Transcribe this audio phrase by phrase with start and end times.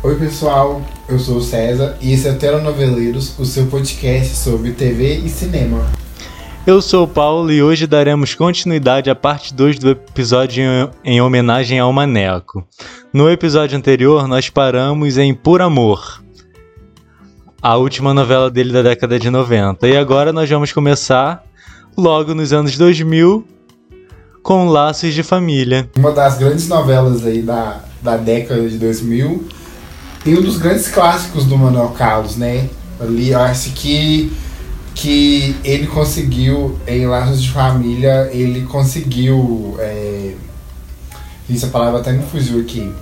[0.00, 4.70] Oi pessoal, eu sou o César e esse é o Telenoveleiros, o seu podcast sobre
[4.70, 5.84] TV e cinema.
[6.64, 11.20] Eu sou o Paulo e hoje daremos continuidade à parte 2 do episódio em, em
[11.20, 12.64] homenagem ao Maneco.
[13.12, 16.22] No episódio anterior, nós paramos em Por Amor,
[17.60, 19.88] a última novela dele da década de 90.
[19.88, 21.42] E agora nós vamos começar
[21.96, 23.44] logo nos anos 2000
[24.44, 25.90] com Laços de Família.
[25.96, 29.57] Uma das grandes novelas aí da, da década de 2000
[30.28, 32.68] e um dos grandes clássicos do Manuel Carlos, né?
[33.00, 34.30] Ali, eu acho que,
[34.94, 39.76] que ele conseguiu, em Laços de Família, ele conseguiu.
[39.78, 40.34] É...
[41.50, 42.92] Essa palavra até me fugiu aqui.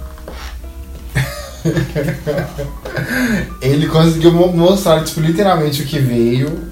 [3.61, 6.71] ele conseguiu mostrar, tipo, literalmente o que veio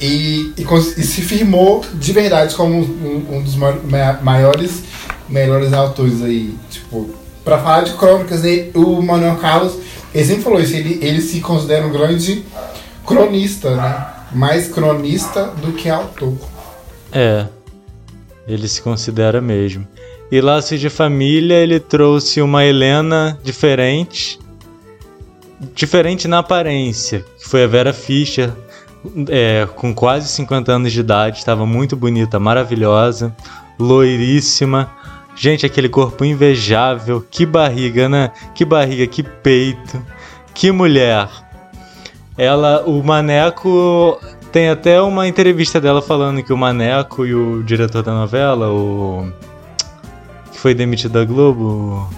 [0.00, 3.54] e, e, e se firmou de verdade como um, um dos
[4.20, 4.82] maiores,
[5.28, 9.78] melhores autores aí, tipo, para falar de crônicas, né, o Manuel Carlos,
[10.14, 12.44] ele sempre falou isso, ele, ele se considera um grande
[13.06, 14.06] cronista, né?
[14.32, 16.34] Mais cronista do que autor.
[17.12, 17.46] É,
[18.46, 19.86] ele se considera mesmo.
[20.30, 24.38] E Laços de Família, ele trouxe uma Helena diferente,
[25.74, 28.52] diferente na aparência, que foi a Vera Fischer,
[29.28, 33.34] é, com quase 50 anos de idade, estava muito bonita, maravilhosa,
[33.78, 34.90] loiríssima,
[35.36, 38.30] Gente, aquele corpo invejável, que barriga, né?
[38.54, 40.04] Que barriga, que peito,
[40.54, 41.28] que mulher.
[42.36, 44.20] Ela, o Maneco
[44.52, 49.32] tem até uma entrevista dela falando que o Maneco e o diretor da novela, o
[50.52, 52.08] que foi demitido da Globo,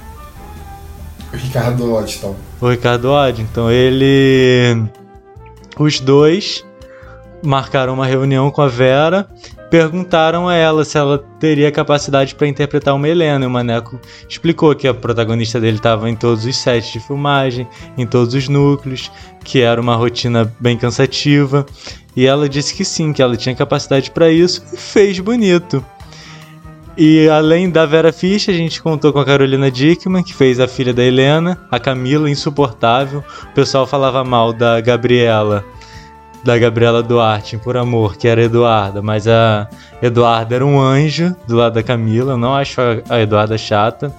[1.33, 2.36] o Ricardo Oddton.
[2.60, 4.86] O Ricardo Oddton, ele
[5.78, 6.64] os dois
[7.42, 9.27] marcaram uma reunião com a Vera
[9.73, 13.47] perguntaram a ela se ela teria capacidade para interpretar uma Helena.
[13.47, 13.98] E o Maneco
[14.29, 18.51] explicou que a protagonista dele estava em todos os sets de filmagem, em todos os
[18.51, 19.11] núcleos,
[19.42, 21.64] que era uma rotina bem cansativa.
[22.14, 25.83] E ela disse que sim, que ela tinha capacidade para isso e fez bonito.
[26.95, 30.69] E além da Vera Fischer, a gente contou com a Carolina Dickman, que fez a
[30.69, 33.25] filha da Helena, a Camila, insuportável.
[33.45, 35.64] O pessoal falava mal da Gabriela
[36.45, 39.69] da Gabriela Duarte Por Amor, que era Eduarda, mas a
[40.01, 44.13] Eduarda era um anjo do lado da Camila, não acho a Eduarda chata.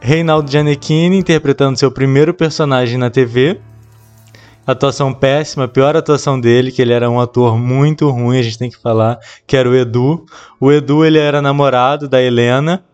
[0.00, 3.60] Reinaldo Gianecchini interpretando seu primeiro personagem na TV.
[4.66, 8.70] Atuação péssima, pior atuação dele, que ele era um ator muito ruim, a gente tem
[8.70, 10.24] que falar, que era o Edu.
[10.60, 12.84] O Edu, ele era namorado da Helena,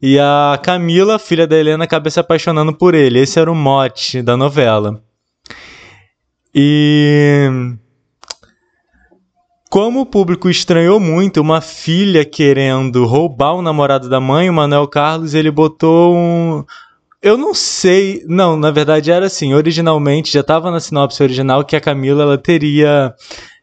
[0.00, 3.20] e a Camila, filha da Helena, acaba se apaixonando por ele.
[3.20, 5.02] Esse era o mote da novela.
[6.54, 7.74] E
[9.74, 14.86] como o público estranhou muito uma filha querendo roubar o namorado da mãe, o Manuel
[14.86, 16.64] Carlos, ele botou um.
[17.20, 18.22] Eu não sei.
[18.28, 19.52] Não, na verdade era assim.
[19.52, 23.12] Originalmente, já estava na sinopse original que a Camila ela teria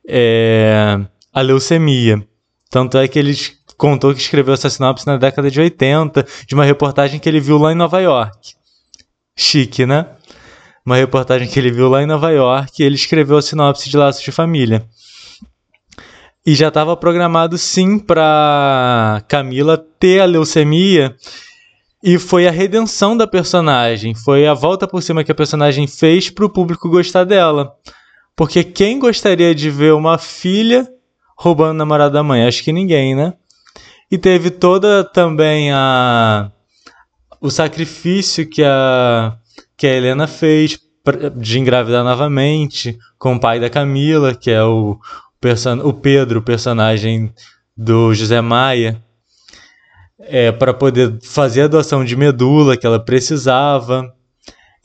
[0.06, 1.00] é,
[1.31, 2.22] a leucemia.
[2.69, 3.34] Tanto é que ele
[3.78, 7.57] contou que escreveu essa sinopse na década de 80, de uma reportagem que ele viu
[7.57, 8.53] lá em Nova York.
[9.34, 10.07] Chique, né?
[10.86, 14.24] Uma reportagem que ele viu lá em Nova York, ele escreveu a sinopse de Laços
[14.24, 14.86] de Família.
[16.46, 21.16] E já estava programado sim para Camila ter a leucemia
[22.03, 26.31] e foi a redenção da personagem, foi a volta por cima que a personagem fez
[26.31, 27.75] para o público gostar dela.
[28.36, 30.88] Porque quem gostaria de ver uma filha
[31.38, 32.48] roubando o namorado da mãe?
[32.48, 33.34] Acho que ninguém, né?
[34.09, 36.52] E teve toda também a
[37.40, 39.36] o sacrifício que a
[39.81, 40.80] que a Helena fez
[41.38, 45.00] de engravidar novamente com o pai da Camila, que é o,
[45.84, 47.34] o Pedro, personagem
[47.75, 49.02] do José Maia,
[50.19, 54.14] é, para poder fazer a doação de medula que ela precisava.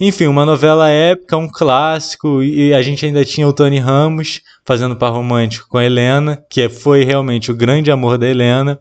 [0.00, 4.96] Enfim, uma novela épica, um clássico, e a gente ainda tinha o Tony Ramos fazendo
[4.96, 8.80] par romântico com a Helena, que foi realmente o grande amor da Helena.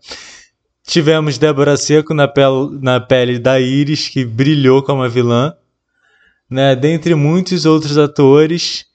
[0.87, 5.53] Tivemos Débora Seco na, pele, na pele da Iris, que brilhou como a vilã
[6.49, 6.75] né?
[6.75, 8.85] Dentre muitos outros atores.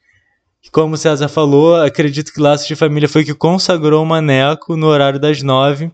[0.73, 4.87] Como o César falou, acredito que Laços de Família foi que consagrou o Maneco no
[4.87, 5.91] horário das nove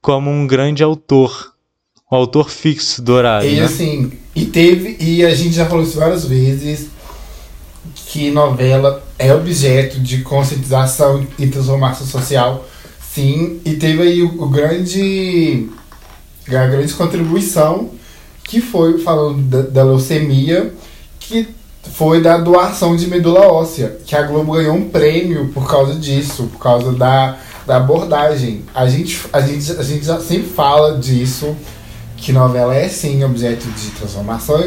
[0.00, 1.52] como um grande autor.
[2.10, 3.48] Um autor fixo do horário.
[3.48, 3.64] E né?
[3.64, 6.88] assim, e teve, e a gente já falou isso várias vezes,
[8.06, 12.66] que novela é objeto de conscientização e transformação social,
[13.12, 15.68] sim, e teve aí o, o grande
[16.48, 17.90] a grande contribuição
[18.48, 20.72] que foi falando da, da leucemia,
[21.20, 21.46] que
[21.92, 26.48] foi da doação de medula óssea, que a Globo ganhou um prêmio por causa disso,
[26.52, 27.36] por causa da,
[27.66, 28.64] da abordagem.
[28.74, 31.54] A gente, a, gente, a gente já sempre fala disso,
[32.16, 34.60] que novela é sim objeto de transformação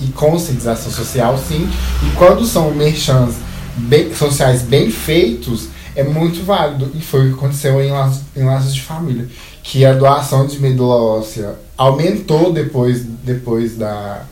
[0.00, 1.68] e conscientização social, sim.
[2.02, 3.34] E quando são merchans
[3.76, 6.90] bem, sociais bem feitos, é muito válido.
[6.94, 9.28] E foi o que aconteceu em Laços, em Laços de Família.
[9.62, 14.24] Que a doação de medula óssea aumentou depois, depois da,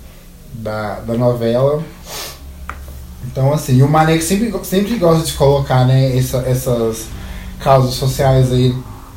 [0.53, 1.83] da, da novela.
[3.25, 7.07] Então, assim, o Manek sempre, sempre gosta de colocar né, essa, essas
[7.59, 8.77] causas sociais aí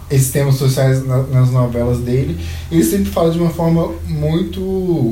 [0.09, 2.37] esses temas sociais na, nas novelas dele.
[2.71, 4.61] Ele sempre fala de uma forma muito,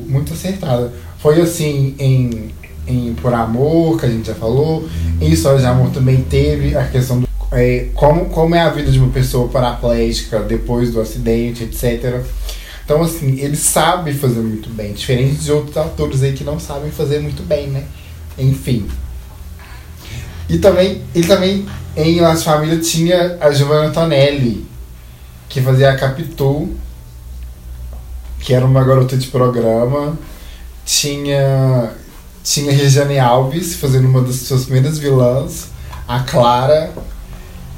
[0.08, 0.94] muito acertada.
[1.20, 2.52] Foi assim em,
[2.88, 4.88] em Por Amor, que a gente já falou.
[5.20, 8.92] Em História de Amor também teve a questão do é, como, como é a vida
[8.92, 12.22] de uma pessoa paraplégica depois do acidente, etc.
[12.90, 16.90] Então, assim, ele sabe fazer muito bem, diferente de outros autores aí que não sabem
[16.90, 17.84] fazer muito bem, né?
[18.36, 18.90] Enfim.
[20.50, 24.66] E também, ele também, em Las Família, tinha a Giovanna Tonelli,
[25.48, 26.76] que fazia a Capitu,
[28.40, 30.18] que era uma garota de programa.
[30.84, 31.92] Tinha,
[32.44, 35.68] tinha Regiane Alves fazendo uma das suas primeiras vilãs,
[36.08, 36.92] a Clara.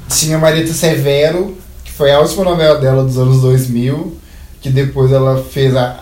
[0.08, 1.54] Tinha Marita Severo,
[1.84, 4.21] que foi a última novela dela dos anos 2000,
[4.62, 6.00] que depois ela fez a,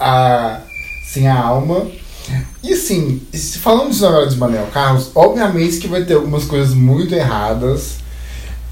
[0.00, 0.60] a
[1.06, 1.86] Sim a Alma.
[2.62, 3.22] E assim,
[3.60, 7.98] falando de novela de Manuel Carlos, obviamente que vai ter algumas coisas muito erradas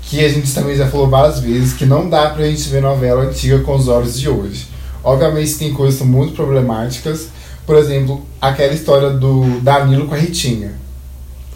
[0.03, 3.23] que a gente também já falou várias vezes, que não dá pra gente ver novela
[3.23, 4.67] antiga com os olhos de hoje.
[5.03, 7.29] Obviamente tem coisas muito problemáticas,
[7.67, 10.75] por exemplo, aquela história do Danilo com a Ritinha.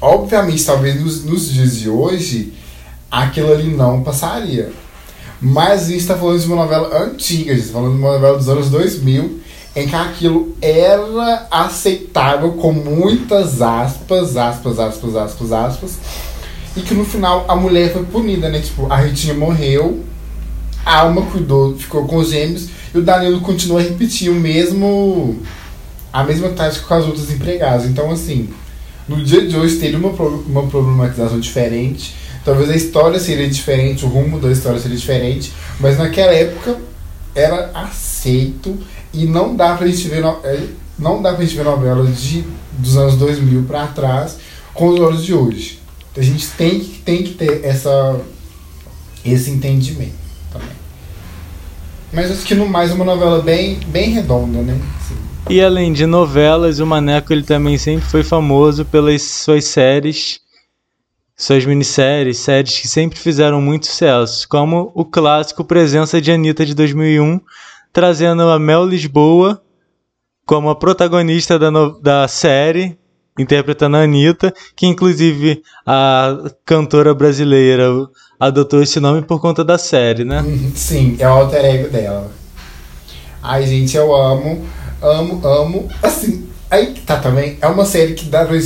[0.01, 2.55] Obviamente, talvez nos, nos dias de hoje,
[3.11, 4.73] aquilo ali não passaria.
[5.41, 8.13] Mas a gente está falando de uma novela antiga, a gente está falando de uma
[8.13, 9.41] novela dos anos 2000,
[9.77, 15.99] em que aquilo era aceitável com muitas aspas, aspas, aspas, aspas, aspas,
[16.77, 18.61] e que no final a mulher foi punida, né?
[18.61, 20.03] Tipo, a Ritinha morreu,
[20.85, 25.41] a Alma cuidou, ficou com os gêmeos, e o Danilo continua a repetir o mesmo.
[26.13, 27.87] a mesma tática com as outras empregadas.
[27.87, 28.49] Então, assim,
[29.09, 32.15] no dia de hoje teria uma, uma problematização diferente.
[32.49, 36.79] Talvez a história seria diferente, o rumo da história seria diferente, mas naquela época
[37.35, 38.75] era aceito
[39.13, 40.59] e não dá pra gente ver, no, é,
[40.99, 42.43] não dá pra gente ver novelas de,
[42.79, 44.39] dos anos 2000 para trás
[44.73, 45.79] com os olhos de hoje.
[46.17, 48.19] A gente tem, tem que ter essa,
[49.23, 50.17] esse entendimento
[50.51, 50.71] também.
[52.11, 54.81] Mas acho que no mais uma novela bem, bem redonda, né?
[55.03, 55.17] Assim.
[55.51, 60.41] E além de novelas, o Maneco ele também sempre foi famoso pelas suas séries,
[61.39, 66.75] suas minisséries, séries que sempre fizeram muito sucesso, como o clássico Presença de Anitta de
[66.75, 67.41] 2001,
[67.93, 69.63] trazendo a Mel Lisboa
[70.45, 72.99] como a protagonista da, no, da série,
[73.39, 77.89] interpretando a Anitta, que inclusive a cantora brasileira
[78.41, 80.41] adotou esse nome por conta da série, né?
[80.41, 82.31] Uhum, sim, é o alter ego dela.
[83.41, 84.67] Ai, gente, eu amo,
[85.01, 85.89] amo, amo.
[86.03, 87.59] Assim, aí tá também.
[87.61, 88.57] É uma série que dá pra,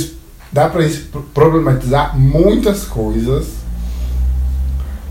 [0.53, 0.87] dá pra
[1.33, 3.47] problematizar muitas coisas.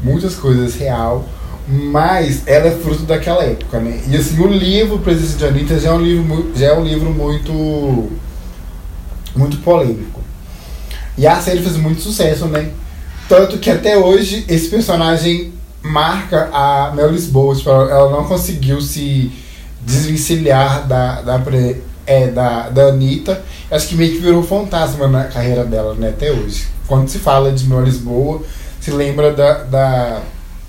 [0.02, 1.28] Muitas coisas real.
[1.68, 4.00] Mas ela é fruto daquela época, né?
[4.08, 7.10] E assim, o livro Presença de Anitta já é um livro, já é um livro
[7.10, 8.10] muito
[9.34, 10.20] muito polêmico.
[11.16, 12.70] E a série fez muito sucesso, né?
[13.28, 15.52] Tanto que até hoje esse personagem
[15.82, 17.54] marca a Mel Lisboa.
[17.54, 19.30] Tipo, ela não conseguiu se
[19.80, 21.38] desvencilhar da, da,
[22.06, 23.42] é, da, da Anitta.
[23.70, 26.10] Acho que meio que virou fantasma na carreira dela, né?
[26.10, 26.66] Até hoje.
[26.86, 28.42] Quando se fala de Mel Lisboa,
[28.80, 30.22] se lembra da, da,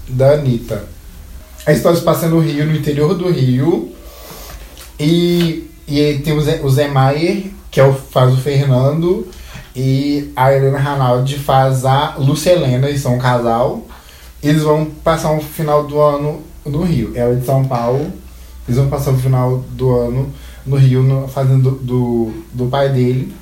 [0.07, 0.83] da Anitta.
[1.65, 3.91] A história se passa no Rio, no interior do Rio.
[4.99, 9.27] E, e tem o Zé, o Zé Maier, que é o, faz o Fernando,
[9.75, 13.87] e a Helena Ranaldi faz a Lucelena, eles são um casal.
[14.41, 17.13] Eles vão passar um final do ano no Rio.
[17.15, 18.11] Ela é de São Paulo,
[18.67, 20.33] eles vão passar o final do ano
[20.65, 23.33] no Rio, no, fazendo do, do, do pai dele,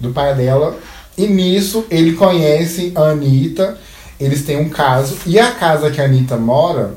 [0.00, 0.76] do pai dela.
[1.16, 3.78] E nisso ele conhece a Anitta,
[4.18, 5.16] eles têm um caso.
[5.26, 6.94] E a casa que a Anitta mora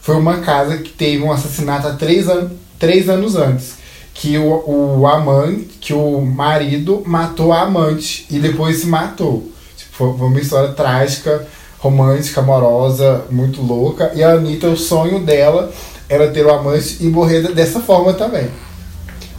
[0.00, 3.80] foi uma casa que teve um assassinato há três, an três anos antes
[4.20, 9.48] que o, o amante, que o marido matou a amante e depois se matou.
[9.76, 11.46] Tipo, foi uma história trágica,
[11.78, 14.12] romântica, amorosa, muito louca.
[14.14, 15.72] E a Anitta, o sonho dela
[16.08, 18.50] era ter o amante e morrer dessa forma também.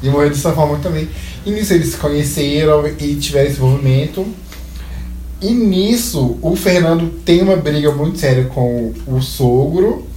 [0.01, 1.07] E morrer dessa forma também.
[1.45, 4.25] E nisso eles se conheceram e tiveram esse envolvimento.
[5.41, 10.07] E nisso, o Fernando tem uma briga muito séria com o sogro.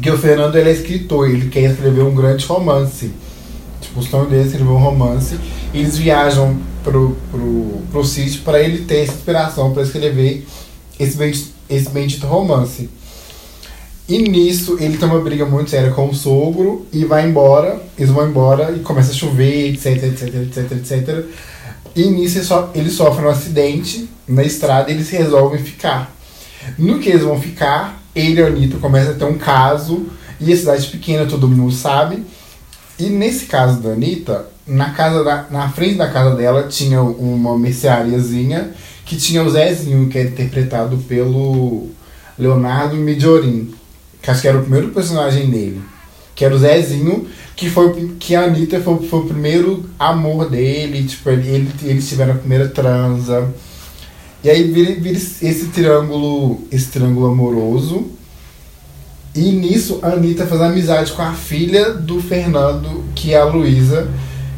[0.00, 3.10] Que o Fernando ele é escritor, ele quer escrever um grande romance.
[3.80, 5.38] Tipo, o sonho dele é escrever um romance.
[5.74, 10.46] E eles viajam pro, pro, pro sítio para ele ter essa inspiração para escrever
[10.98, 11.16] esse
[11.68, 12.88] esse bendito romance.
[14.12, 17.80] E nisso ele tem uma briga muito séria com o sogro e vai embora.
[17.96, 21.24] Eles vão embora e começa a chover, etc, etc, etc, etc.
[21.96, 26.14] E nisso ele, so, ele sofre um acidente na estrada e eles resolvem ficar.
[26.76, 30.04] No que eles vão ficar, ele e a Anitta começam a ter um caso.
[30.38, 32.22] E a cidade pequena, todo mundo sabe.
[32.98, 37.58] E nesse caso da Anitta, na, casa da, na frente da casa dela tinha uma
[37.58, 38.74] merceariazinha
[39.06, 41.88] que tinha o Zezinho, que é interpretado pelo
[42.38, 43.72] Leonardo Midiorin
[44.22, 45.82] que acho que era o primeiro personagem dele,
[46.34, 47.26] que era o Zezinho,
[47.56, 52.08] que foi que a Anitta foi, foi o primeiro amor dele, tipo, ele, ele, eles
[52.08, 53.52] tiveram a primeira transa.
[54.44, 58.06] E aí vira, vira esse triângulo, esse triângulo amoroso.
[59.34, 64.08] E nisso a Anitta faz amizade com a filha do Fernando, que é a Luísa,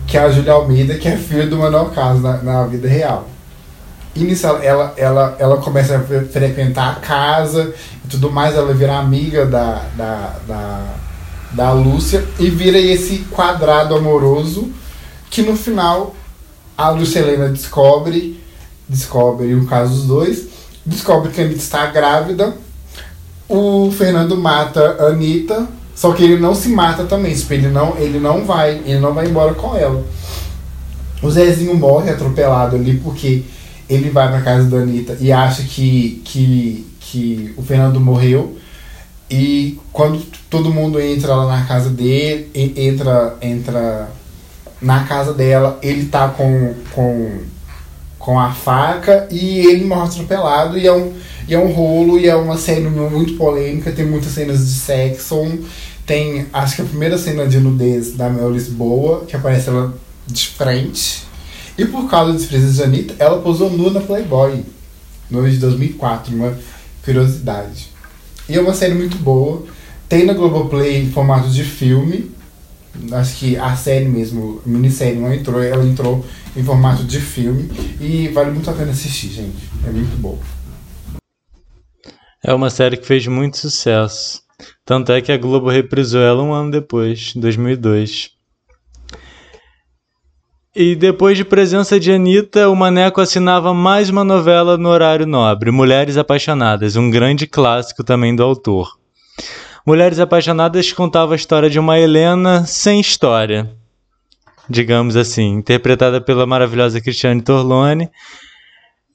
[0.07, 3.29] que é a Julia Almeida, que é filha do Manuel Carlos na, na vida real.
[4.15, 8.99] E nisso ela, ela, ela começa a frequentar a casa e tudo mais, ela vira
[8.99, 10.95] amiga da, da, da,
[11.53, 14.71] da Lúcia e vira esse quadrado amoroso
[15.31, 16.15] que no final
[16.77, 18.41] a Lúcia Helena descobre,
[18.89, 20.49] descobre o caso dos dois,
[20.85, 22.55] descobre que a Anitta está grávida,
[23.49, 27.97] o Fernando mata a Anitta, só que ele não se mata também, tipo, ele não,
[27.97, 30.05] ele não vai, ele não vai embora com ela.
[31.23, 33.45] O Zezinho morre atropelado ali porque
[33.89, 38.57] ele vai pra casa da Anitta e acha que, que, que o Fernando morreu.
[39.31, 44.11] E quando todo mundo entra lá na casa dele, entra, entra
[44.83, 47.39] na casa dela, ele tá com, com,
[48.19, 50.77] com a faca e ele morre atropelado.
[50.77, 51.13] E é, um,
[51.47, 55.37] e é um rolo, e é uma cena muito polêmica, tem muitas cenas de sexo.
[56.05, 59.95] Tem, acho que a primeira cena de nudez da Mel Lisboa, que aparece ela
[60.27, 61.25] de frente
[61.77, 64.65] e por causa dos presença de Anitta, ela posou nua na Playboy
[65.29, 66.57] no ano de 2004, uma
[67.05, 67.91] curiosidade.
[68.49, 69.65] E é uma série muito boa.
[70.09, 72.31] Tem na Globoplay em formato de filme.
[73.13, 76.25] Acho que a série mesmo, a minissérie não entrou, ela entrou
[76.57, 77.71] em formato de filme.
[78.01, 79.69] E vale muito a pena assistir, gente.
[79.87, 80.39] É muito boa.
[82.43, 84.43] É uma série que fez muito sucesso.
[84.85, 88.31] Tanto é que a Globo reprisou ela um ano depois, em 2002.
[90.77, 95.71] E depois de presença de Anitta, o Maneco assinava mais uma novela no horário nobre,
[95.71, 98.99] Mulheres Apaixonadas, um grande clássico também do autor.
[99.87, 103.71] Mulheres Apaixonadas contava a história de uma Helena sem história,
[104.69, 108.11] digamos assim, interpretada pela maravilhosa Cristiane Torlone,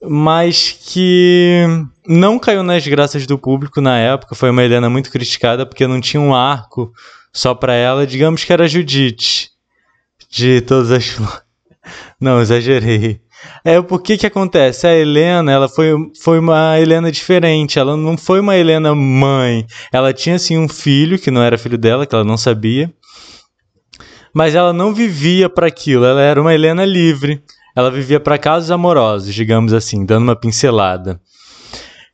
[0.01, 1.65] mas que
[2.07, 4.33] não caiu nas graças do público na época.
[4.33, 6.93] Foi uma Helena muito criticada porque não tinha um arco
[7.33, 9.49] só para ela, digamos que era Judite
[10.29, 11.48] de todas as flores.
[12.19, 13.21] Não, exagerei.
[13.63, 14.85] É porque que acontece?
[14.85, 17.79] A Helena, ela foi, foi uma Helena diferente.
[17.79, 19.65] Ela não foi uma Helena mãe.
[19.91, 22.93] Ela tinha sim um filho que não era filho dela, que ela não sabia.
[24.33, 26.05] Mas ela não vivia para aquilo.
[26.05, 27.41] Ela era uma Helena livre.
[27.75, 31.19] Ela vivia para casos amorosos, digamos assim, dando uma pincelada.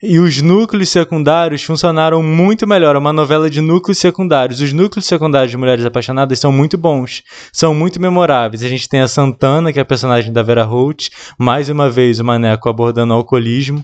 [0.07, 2.95] E os núcleos secundários funcionaram muito melhor.
[2.95, 4.61] É uma novela de núcleos secundários.
[4.61, 8.61] Os núcleos secundários de Mulheres Apaixonadas são muito bons, são muito memoráveis.
[8.61, 11.09] A gente tem a Santana, que é a personagem da Vera Holt,
[11.39, 13.83] mais uma vez o Maneco abordando o alcoolismo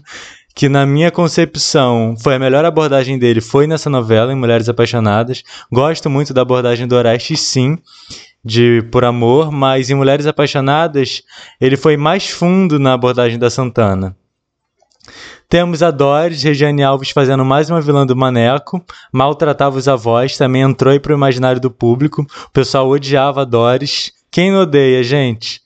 [0.54, 5.42] que na minha concepção foi a melhor abordagem dele foi nessa novela em Mulheres Apaixonadas.
[5.72, 7.80] Gosto muito da abordagem do Orestes, sim,
[8.46, 11.24] de Por Amor, mas em Mulheres Apaixonadas
[11.60, 14.16] ele foi mais fundo na abordagem da Santana.
[15.52, 18.82] Temos a Doris, Regiane Alves fazendo mais uma vilã do Maneco,
[19.12, 22.26] maltratava os avós, também entrou aí pro imaginário do público.
[22.46, 24.14] O pessoal odiava a Doris.
[24.32, 25.60] Quem não odeia, gente?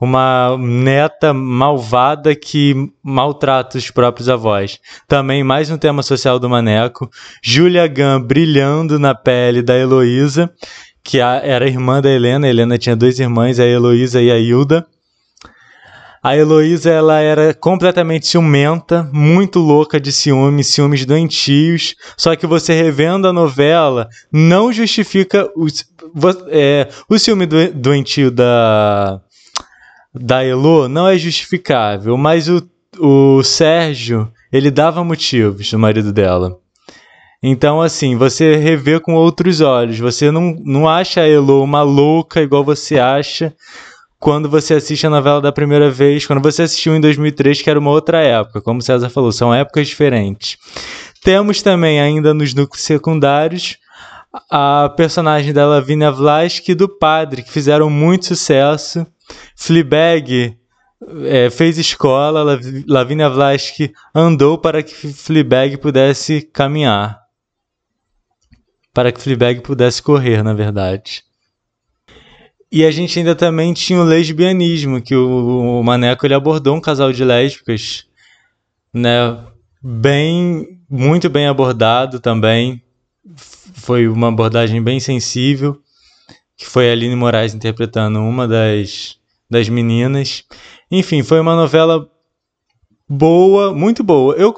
[0.00, 4.80] Uma neta malvada que maltrata os próprios avós.
[5.06, 7.10] Também mais um tema social do Maneco.
[7.42, 10.50] Julia Gunn brilhando na pele da Heloísa,
[11.04, 12.46] que era irmã da Helena.
[12.46, 14.86] A Helena tinha duas irmãs, a Heloísa e a Hilda.
[16.26, 21.94] A Heloísa, ela era completamente ciumenta, muito louca de ciúmes, ciúmes doentios.
[22.16, 25.68] Só que você revendo a novela, não justifica o,
[26.48, 29.20] é, o ciúme doentio da,
[30.12, 32.16] da Elo, não é justificável.
[32.16, 32.60] Mas o,
[32.98, 36.58] o Sérgio, ele dava motivos, o marido dela.
[37.40, 40.00] Então, assim, você revê com outros olhos.
[40.00, 43.54] Você não, não acha a Elo uma louca igual você acha
[44.26, 47.78] quando você assiste a novela da primeira vez, quando você assistiu em 2003, que era
[47.78, 50.58] uma outra época, como César falou, são épocas diferentes.
[51.22, 53.78] Temos também, ainda nos núcleos secundários,
[54.50, 59.06] a personagem da Lavínia Vlask e do Padre, que fizeram muito sucesso.
[59.54, 60.58] Fleabag
[61.26, 63.78] é, fez escola, Lavínia Vlask
[64.12, 67.20] andou para que Fleabag pudesse caminhar.
[68.92, 71.22] para que Fleabag pudesse correr, na verdade.
[72.70, 76.80] E a gente ainda também tinha o lesbianismo, que o, o Maneco ele abordou um
[76.80, 78.06] casal de lésbicas,
[78.92, 79.44] né?
[79.82, 82.82] Bem, muito bem abordado também.
[83.74, 85.80] Foi uma abordagem bem sensível,
[86.56, 89.16] que foi a Aline Moraes interpretando uma das,
[89.48, 90.42] das meninas.
[90.90, 92.10] Enfim, foi uma novela
[93.08, 94.34] boa, muito boa.
[94.34, 94.52] Eu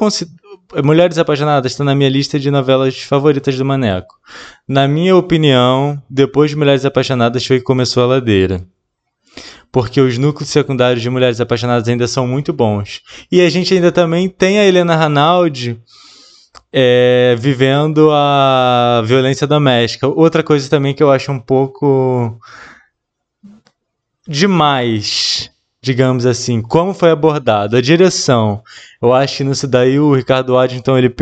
[0.84, 4.14] Mulheres Apaixonadas está na minha lista de novelas favoritas do Maneco.
[4.66, 8.62] Na minha opinião, depois de Mulheres Apaixonadas foi que começou a ladeira.
[9.72, 13.00] Porque os núcleos secundários de Mulheres Apaixonadas ainda são muito bons.
[13.32, 15.80] E a gente ainda também tem a Helena Ranaldi
[16.70, 20.06] é, vivendo a violência doméstica.
[20.06, 22.38] Outra coisa também que eu acho um pouco
[24.26, 28.62] demais digamos assim, como foi abordado, a direção.
[29.00, 31.14] Eu acho que nisso daí o Ricardo Waddington ele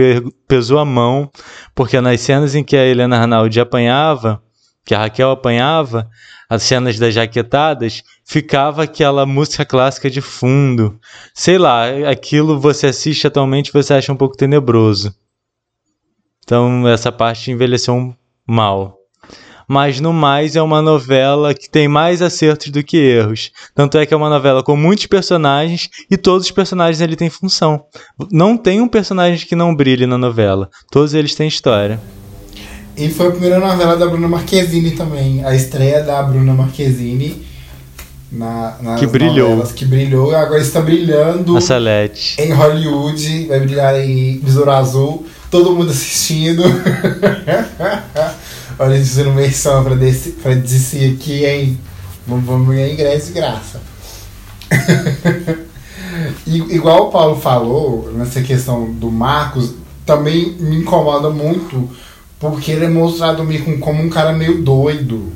[0.48, 1.30] pesou a mão,
[1.74, 4.42] porque nas cenas em que a Helena Arnaldi apanhava,
[4.84, 6.08] que a Raquel apanhava,
[6.48, 10.98] as cenas das jaquetadas, ficava aquela música clássica de fundo.
[11.34, 15.14] Sei lá, aquilo você assiste atualmente você acha um pouco tenebroso.
[16.44, 18.14] Então essa parte envelheceu
[18.46, 18.96] mal
[19.68, 23.50] mas no mais é uma novela que tem mais acertos do que erros.
[23.74, 27.30] Tanto é que é uma novela com muitos personagens e todos os personagens ali têm
[27.30, 27.84] função.
[28.30, 30.70] Não tem um personagem que não brilhe na novela.
[30.90, 32.00] Todos eles têm história.
[32.96, 35.44] E foi a primeira novela da Bruna Marquezine também.
[35.44, 37.44] A estreia da Bruna Marquezine
[38.32, 39.50] na, nas que brilhou.
[39.50, 40.34] novelas que brilhou.
[40.34, 41.58] Agora está brilhando
[42.38, 43.46] em Hollywood.
[43.46, 45.26] Vai brilhar em Besouro Azul.
[45.50, 46.62] Todo mundo assistindo.
[48.78, 51.80] Olha, a gente fazendo menção pra, desse, pra dizer aqui, hein?
[52.26, 53.80] Vamos, ganhar ingresso de graça.
[56.46, 59.72] igual o Paulo falou, nessa questão do Marcos,
[60.04, 61.88] também me incomoda muito,
[62.38, 65.32] porque ele é mostrado meio como um cara meio doido.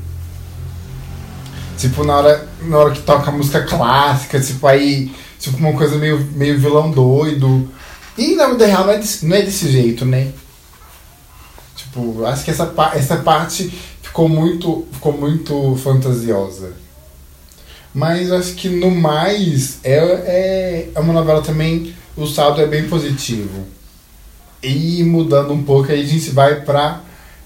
[1.79, 6.19] Tipo, na hora, na hora que toca música clássica, tipo, aí, tipo, uma coisa meio,
[6.35, 7.67] meio vilão doido.
[8.19, 10.29] E na vida real não é desse, não é desse jeito, né?
[11.81, 16.73] Tipo, acho que essa, essa parte ficou muito, ficou muito fantasiosa.
[17.95, 22.89] Mas acho que no mais é, é, é uma novela também, o saldo é bem
[22.89, 23.65] positivo.
[24.63, 27.01] E mudando um pouco, aí a gente vai para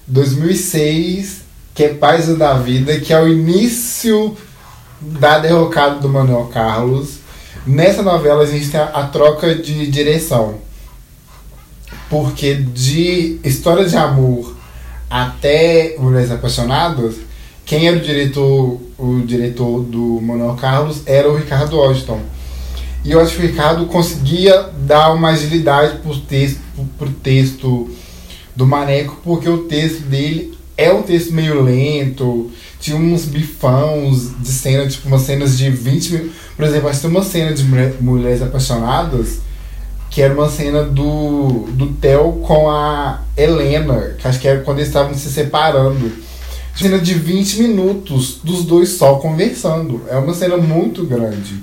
[0.07, 1.43] 2006,
[1.75, 4.37] que é Paz da Vida, que é o início
[5.01, 7.19] da derrocada do Manuel Carlos.
[7.67, 10.59] Nessa novela a gente tem a, a troca de direção.
[12.09, 14.57] Porque de História de Amor
[15.09, 17.15] até Mulheres Apaixonadas,
[17.65, 22.21] quem era o diretor, o diretor do Manuel Carlos era o Ricardo Washington.
[23.05, 26.61] E eu acho que o Ricardo conseguia dar uma agilidade pro texto,
[26.99, 27.91] pro texto
[28.57, 34.49] do Maneco, porque o texto dele é um texto meio lento, tinha uns bifãos de
[34.49, 36.33] cena, tipo umas cenas de 20 minutos.
[36.57, 37.65] Por exemplo, acho que tem uma cena de
[38.01, 39.41] Mulheres Apaixonadas
[40.11, 44.79] que era uma cena do, do Theo com a Helena, que acho que era quando
[44.79, 46.13] eles estavam se separando.
[46.77, 50.03] Cena de 20 minutos dos dois só conversando.
[50.09, 51.63] É uma cena muito grande.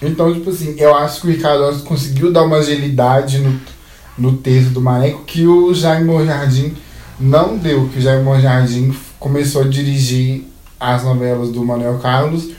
[0.00, 3.58] Então, tipo assim, eu acho que o Ricardo conseguiu dar uma agilidade no,
[4.18, 6.74] no texto do Maneco que o Jaime Jardim
[7.18, 10.44] não deu, que o Jaime Jardim começou a dirigir
[10.78, 12.50] as novelas do Manuel Carlos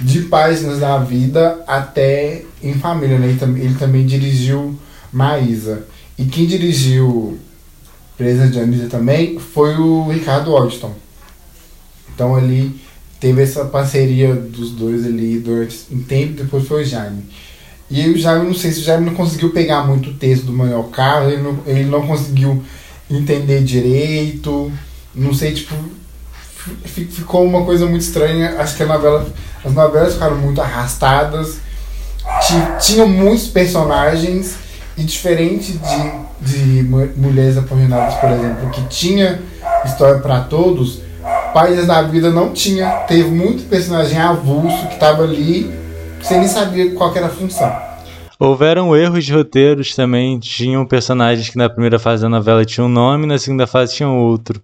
[0.00, 3.26] de páginas da vida até em família, né?
[3.28, 4.78] Ele, ele também dirigiu
[5.12, 5.84] Maísa.
[6.18, 7.38] E quem dirigiu
[8.16, 10.94] Presa de Anitta também foi o Ricardo Washington.
[12.14, 12.78] Então ali
[13.18, 17.24] teve essa parceria dos dois ali durante um tempo, depois foi o Jaime.
[17.90, 20.52] E o Jaime, não sei se o Jaime não conseguiu pegar muito o texto do
[20.52, 22.62] Manuel Carlos, ele não, ele não conseguiu
[23.10, 24.70] entender direito,
[25.14, 25.74] não sei, tipo,
[26.84, 28.56] ficou uma coisa muito estranha.
[28.58, 29.26] Acho que a novela,
[29.64, 31.58] as novelas ficaram muito arrastadas.
[32.80, 34.56] Tinham muitos personagens
[34.96, 35.78] e diferente
[36.40, 36.82] de, de
[37.16, 39.40] Mulheres Apaixonadas, por exemplo, que tinha
[39.84, 41.00] história para todos,
[41.52, 42.88] Pais da Vida não tinha.
[43.08, 45.72] Teve muito personagem avulso que estava ali
[46.22, 47.89] sem nem saber qual era a função.
[48.40, 50.38] Houveram erros de roteiros também.
[50.38, 54.18] Tinham personagens que na primeira fase da novela tinham um nome, na segunda fase tinham
[54.18, 54.62] outro.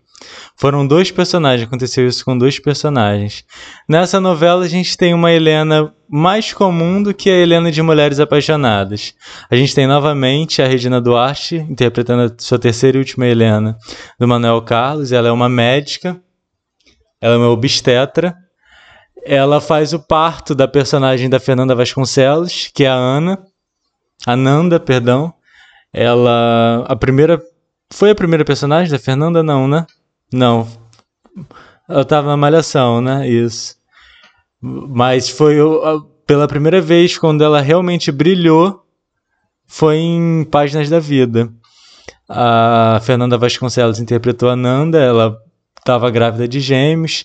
[0.57, 3.45] Foram dois personagens, aconteceu isso com dois personagens.
[3.87, 8.19] Nessa novela a gente tem uma Helena mais comum do que a Helena de Mulheres
[8.19, 9.13] Apaixonadas.
[9.51, 13.77] A gente tem novamente a Regina Duarte interpretando a sua terceira e última Helena
[14.19, 15.13] do Manuel Carlos.
[15.13, 16.19] Ela é uma médica,
[17.21, 18.35] ela é uma obstetra.
[19.23, 23.39] Ela faz o parto da personagem da Fernanda Vasconcelos, que é a Ana,
[24.25, 25.35] a Nanda, perdão.
[25.93, 27.43] Ela a primeira
[27.93, 29.87] foi a primeira personagem da Fernanda não, né?
[30.33, 30.69] Não.
[31.89, 33.29] Eu tava na Malhação, né?
[33.29, 33.77] Isso.
[34.61, 35.57] Mas foi
[36.27, 38.87] pela primeira vez quando ela realmente brilhou
[39.67, 41.53] foi em Páginas da Vida.
[42.29, 45.37] A Fernanda Vasconcelos interpretou a Nanda, ela
[45.79, 47.25] estava grávida de gêmeos,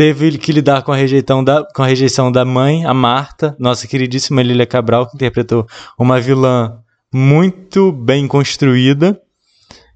[0.00, 3.86] teve que lidar com a, rejeição da, com a rejeição da mãe, a Marta, nossa
[3.86, 5.66] queridíssima Lília Cabral, que interpretou
[5.98, 6.78] uma vilã
[7.12, 9.20] muito bem construída,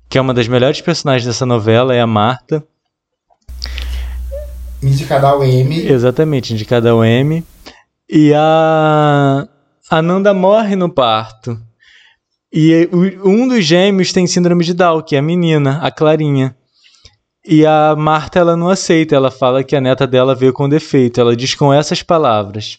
[0.06, 2.62] que é uma das melhores personagens dessa novela, é a Marta.
[4.82, 5.86] Indicada ao M.
[5.86, 7.42] Exatamente, indicada ao M.
[8.06, 9.48] E a,
[9.88, 11.58] a Nanda morre no parto.
[12.52, 12.90] E
[13.24, 16.54] um dos gêmeos tem síndrome de Down, que é a menina, a Clarinha.
[17.46, 21.20] E a Marta ela não aceita, ela fala que a neta dela veio com defeito.
[21.20, 22.78] Ela diz com essas palavras.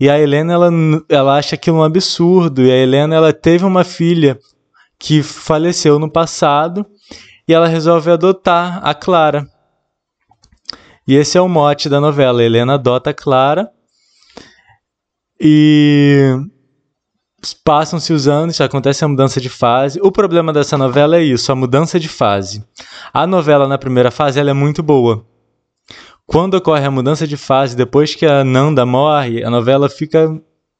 [0.00, 0.70] E a Helena ela,
[1.08, 2.62] ela acha aquilo um absurdo.
[2.62, 4.38] E a Helena ela teve uma filha
[4.98, 6.86] que faleceu no passado
[7.46, 9.46] e ela resolve adotar a Clara.
[11.06, 12.40] E esse é o mote da novela.
[12.40, 13.70] A Helena adota a Clara
[15.40, 16.34] e
[17.64, 20.00] Passam-se os anos, acontece a mudança de fase.
[20.02, 22.64] O problema dessa novela é isso, a mudança de fase.
[23.12, 25.24] A novela na primeira fase ela é muito boa.
[26.26, 30.38] Quando ocorre a mudança de fase, depois que a Nanda morre, a novela fica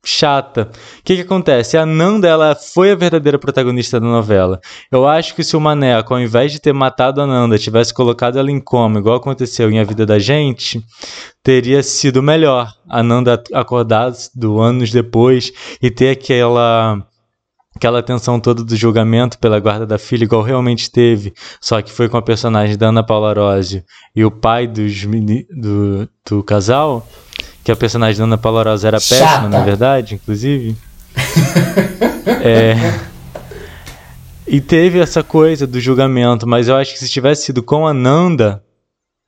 [0.08, 0.70] chata.
[0.72, 1.76] O que, que acontece?
[1.76, 4.60] A Nanda ela foi a verdadeira protagonista da novela.
[4.90, 8.38] Eu acho que se o Maneco, ao invés de ter matado a Nanda, tivesse colocado
[8.38, 10.82] ela em coma, igual aconteceu em A Vida da Gente,
[11.42, 12.72] teria sido melhor.
[12.88, 17.06] A Nanda acordar do anos depois e ter aquela
[17.78, 22.08] aquela tensão toda do julgamento pela guarda da filha, igual realmente teve, só que foi
[22.08, 25.06] com a personagem da Ana Paula Rosio e o pai dos,
[25.48, 27.08] do, do casal,
[27.62, 29.24] que a personagem da Ana Paula Rosa era Chata.
[29.24, 30.76] péssima, na verdade, inclusive.
[32.42, 32.74] é.
[34.44, 37.94] E teve essa coisa do julgamento, mas eu acho que se tivesse sido com a
[37.94, 38.60] Nanda,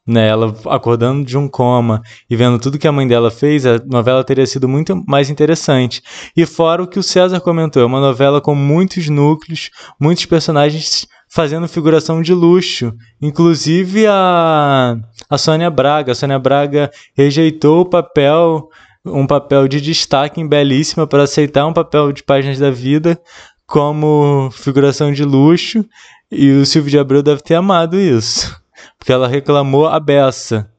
[0.06, 3.78] né, ela acordando de um coma e vendo tudo que a mãe dela fez, a
[3.86, 6.02] novela teria sido muito mais interessante.
[6.36, 11.06] E fora o que o César comentou, é uma novela com muitos núcleos, muitos personagens
[11.30, 12.92] fazendo figuração de luxo.
[13.22, 14.96] Inclusive a,
[15.28, 16.12] a Sônia Braga.
[16.12, 18.68] A Sônia Braga rejeitou o papel,
[19.06, 23.18] um papel de destaque em Belíssima para aceitar um papel de Páginas da Vida
[23.64, 25.84] como figuração de luxo.
[26.32, 28.60] E o Silvio de Abreu deve ter amado isso.
[29.00, 30.70] Porque ela reclamou a beça,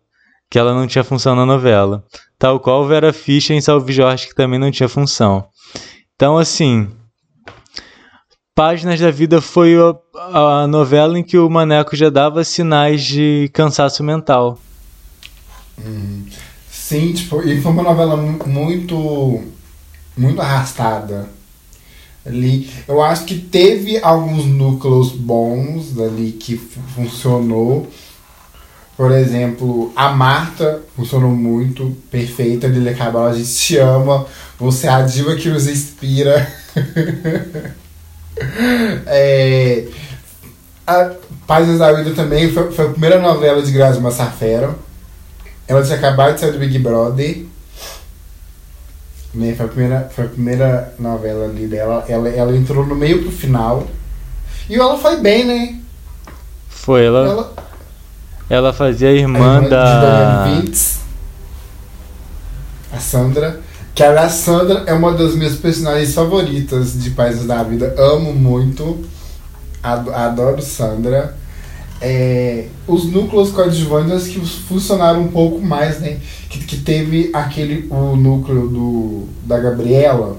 [0.49, 2.05] que ela não tinha função na novela.
[2.39, 5.45] Tal qual Vera Fischer em Salve Jorge, que também não tinha função.
[6.15, 6.87] Então, assim,
[8.53, 13.49] Páginas da Vida foi a, a, novela em que o Maneco já dava sinais de
[13.53, 14.59] cansaço mental.
[15.79, 16.25] Hum,
[16.69, 19.41] sim, tipo, e foi uma novela muito
[20.15, 21.29] muito arrastada.
[22.25, 27.87] Ali, eu acho que teve alguns núcleos bons ali que funcionou.
[29.01, 34.27] Por exemplo, a Marta funcionou muito, perfeita, Lilia Cabral, a gente te ama,
[34.59, 36.47] você é a diva que nos inspira.
[39.07, 39.87] é,
[40.85, 41.13] a
[41.47, 44.75] Páginas da Vida também foi, foi a primeira novela de Grazi Massafera.
[45.67, 47.45] Ela tinha acabado de sair do Big Brother.
[49.33, 52.05] Né, foi, a primeira, foi a primeira novela ali dela.
[52.07, 53.87] Ela, ela entrou no meio pro final.
[54.69, 55.79] E ela foi bem, né?
[56.69, 57.27] Foi, ela.
[57.27, 57.70] Ela,
[58.51, 60.61] ela fazia a irmã, a irmã da.
[62.91, 63.61] a Sandra.
[63.95, 67.95] Que a Sandra é uma das minhas personagens favoritas de Pais da Vida.
[67.97, 68.99] Amo muito.
[69.81, 71.37] Adoro Sandra.
[72.01, 76.19] É, os núcleos coadjuvantes que funcionaram um pouco mais, né?
[76.49, 80.37] Que, que teve aquele o núcleo do, da Gabriela,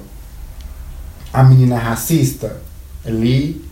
[1.33, 2.61] a menina racista,
[3.07, 3.65] ali,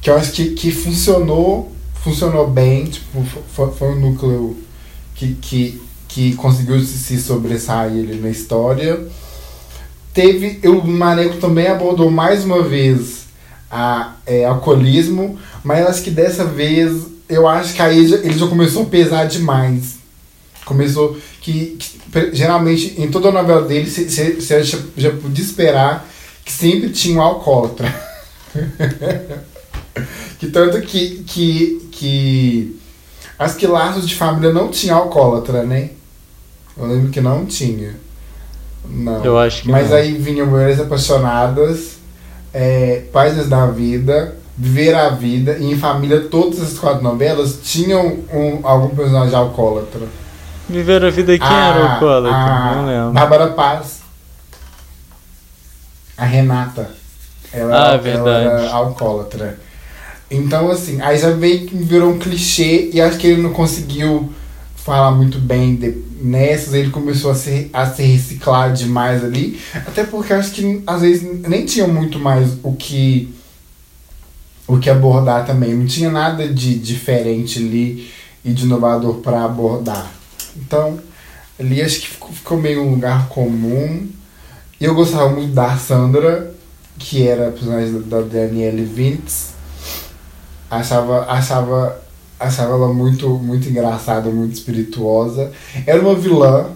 [0.00, 1.77] que eu acho que, que funcionou,
[2.08, 4.56] funcionou bem, tipo, foi, foi um núcleo
[5.14, 9.06] que, que que conseguiu se sobressair na história.
[10.12, 13.26] Teve, o Maneco também abordou mais uma vez
[13.70, 18.82] a é, alcoolismo, mas acho que dessa vez eu acho que aí ele já começou
[18.84, 19.98] a pesar demais.
[20.64, 22.00] Começou que, que
[22.32, 26.08] geralmente em toda a novela dele você já, já podia esperar
[26.44, 27.94] que sempre tinha um alcoólatra.
[30.40, 32.78] que tanto que, que, que
[33.38, 35.90] acho que Laços de Família não tinha alcoólatra, né?
[36.76, 37.96] Eu lembro que não tinha.
[38.88, 39.24] Não.
[39.24, 39.96] Eu acho que Mas não.
[39.96, 41.96] aí vinham Mulheres Apaixonadas,
[42.54, 48.18] é, Páginas da Vida, Viver a Vida, e em família todas as quatro novelas tinham
[48.32, 50.06] um, algum personagem alcoólatra.
[50.68, 52.74] Viver a Vida quem a, era alcoólatra?
[52.74, 53.12] Não lembro.
[53.12, 53.98] Bárbara Paz.
[56.16, 56.90] A Renata.
[57.52, 58.46] Ela, ah, verdade.
[58.46, 59.58] ela era alcoólatra.
[60.30, 64.30] Então, assim, aí já veio que virou um clichê e acho que ele não conseguiu
[64.76, 69.58] falar muito bem de, nessas, ele começou a se, a se reciclar demais ali.
[69.74, 73.34] Até porque acho que às vezes nem tinha muito mais o que
[74.66, 75.74] o que abordar também.
[75.74, 78.10] Não tinha nada de diferente ali
[78.44, 80.12] e de inovador para abordar.
[80.54, 80.98] Então,
[81.58, 84.06] ali acho que ficou, ficou meio um lugar comum.
[84.80, 86.54] Eu gostava muito da Sandra,
[86.98, 89.57] que era a personagem da Danielle Vince.
[90.70, 92.00] Achava, achava,
[92.38, 95.50] achava ela muito, muito engraçada, muito espirituosa.
[95.86, 96.66] Era uma vilã.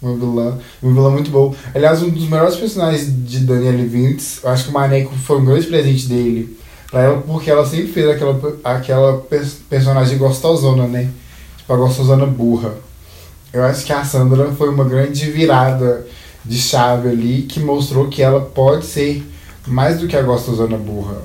[0.00, 1.54] Uma vilã, uma vilã muito boa.
[1.74, 5.44] Aliás, um dos melhores personagens de Danielle Vince, eu acho que o Maneco foi um
[5.44, 6.58] grande presente dele
[6.90, 9.24] pra ela, porque ela sempre fez aquela, aquela
[9.70, 11.08] personagem gostosona, né?
[11.56, 12.74] Tipo, a gostosona burra.
[13.52, 16.06] Eu acho que a Sandra foi uma grande virada
[16.44, 19.24] de chave ali que mostrou que ela pode ser
[19.66, 21.22] mais do que a gostosona burra.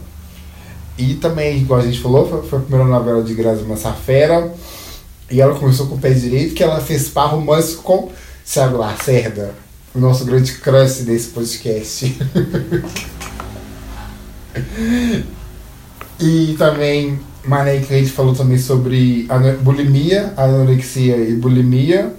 [0.97, 4.53] E também, igual a gente falou, foi, foi a primeira novela de Grazi Massafera.
[5.29, 8.11] E ela começou com o pé direito, que ela fez par romance com
[8.45, 9.53] Thiago Lacerda,
[9.93, 12.17] o nosso grande crush desse podcast.
[16.19, 19.27] e também, Mané, que a gente falou também sobre
[19.61, 22.15] bulimia, anorexia e bulimia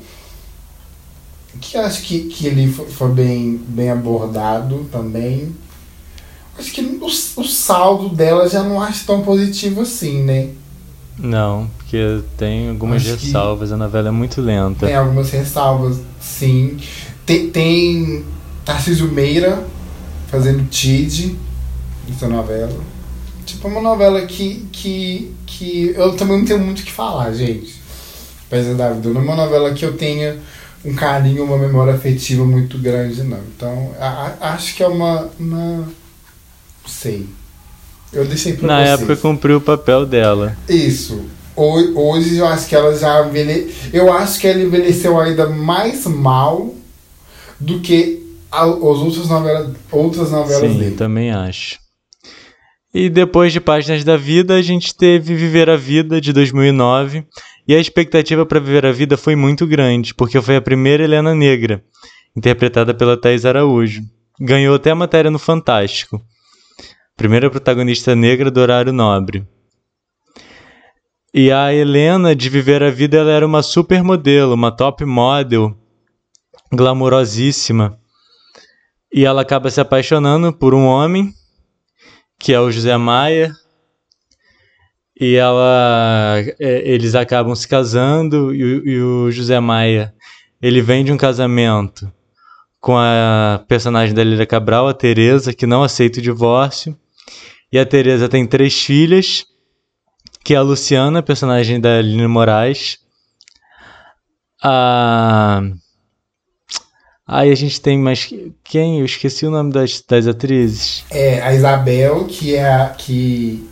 [1.59, 5.55] que acho que, que ele foi bem, bem abordado também.
[6.59, 10.49] Acho que o, o saldo dela já não acho tão positivo assim, né?
[11.18, 14.87] Não, porque tem algumas acho ressalvas, a novela é muito lenta.
[14.87, 16.77] Tem algumas ressalvas, sim.
[17.25, 18.25] Tem, tem
[18.64, 19.64] Tarcísio Meira
[20.29, 21.37] fazendo Tid
[22.09, 22.79] nessa novela.
[23.44, 27.33] Tipo, é uma novela que, que, que eu também não tenho muito o que falar,
[27.33, 27.75] gente.
[28.47, 29.09] Apesar da vida.
[29.09, 30.38] Não é uma novela que eu tenha
[30.85, 33.40] um carinho, uma memória afetiva muito grande, não.
[33.57, 35.88] Então, a, a, acho que é uma, uma.
[36.88, 37.27] Sei.
[38.12, 40.57] Eu deixei pra Na época cumpriu o papel dela.
[40.68, 41.27] Isso.
[41.55, 43.72] Hoje eu acho que ela já envelheceu.
[43.92, 46.74] Eu acho que ela envelheceu ainda mais mal
[47.61, 50.96] do que as outras novelas, outras novelas Sim, dele.
[50.96, 51.79] também acho.
[52.94, 57.24] E depois de Páginas da Vida, a gente teve Viver a Vida de 2009,
[57.66, 61.35] e a expectativa para Viver a Vida foi muito grande, porque foi a primeira Helena
[61.35, 61.83] Negra,
[62.35, 64.01] interpretada pela Thais Araújo.
[64.40, 66.22] Ganhou até a matéria no Fantástico.
[67.19, 69.45] Primeira protagonista negra do horário nobre.
[71.35, 75.77] E a Helena, de Viver a Vida, ela era uma supermodelo, uma top model,
[76.73, 77.99] glamurosíssima.
[79.13, 81.35] E ela acaba se apaixonando por um homem,
[82.39, 83.53] que é o José Maia,
[85.21, 90.15] e ela é, eles acabam se casando e, e, o José Maia
[90.63, 92.13] ele vem de um casamento
[92.81, 96.97] com a personagem da Lília Cabral, a Teresa, que não aceita o divórcio.
[97.71, 99.45] E a Teresa tem três filhas,
[100.43, 102.99] que é a Luciana, personagem da Aline Moraes.
[104.63, 105.63] A
[107.29, 108.33] Aí a gente tem mais.
[108.65, 109.01] Quem?
[109.01, 111.05] Eu esqueci o nome das, das atrizes.
[111.11, 112.87] É, a Isabel, que é a.
[112.87, 113.69] Que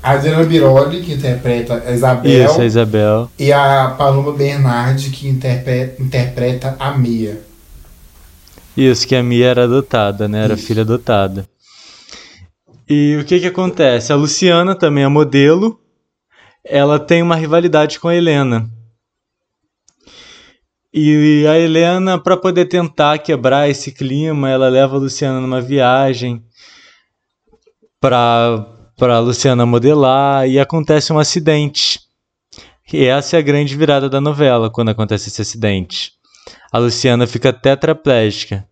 [0.00, 2.46] a Adriana Biroli, que interpreta a Isabel.
[2.46, 3.28] Isso, a Isabel.
[3.36, 7.40] E a Paloma Bernardi, que interpreta, interpreta a Mia.
[8.76, 10.44] Isso, que a Mia era adotada, né?
[10.44, 10.66] Era Isso.
[10.66, 11.46] filha adotada.
[12.92, 14.12] E o que que acontece?
[14.12, 15.80] A Luciana também é modelo.
[16.64, 18.68] Ela tem uma rivalidade com a Helena.
[20.92, 26.44] E a Helena, para poder tentar quebrar esse clima, ela leva a Luciana numa viagem
[28.00, 32.00] para para Luciana modelar e acontece um acidente.
[32.92, 36.12] E essa é a grande virada da novela quando acontece esse acidente.
[36.72, 38.68] A Luciana fica tetraplégica.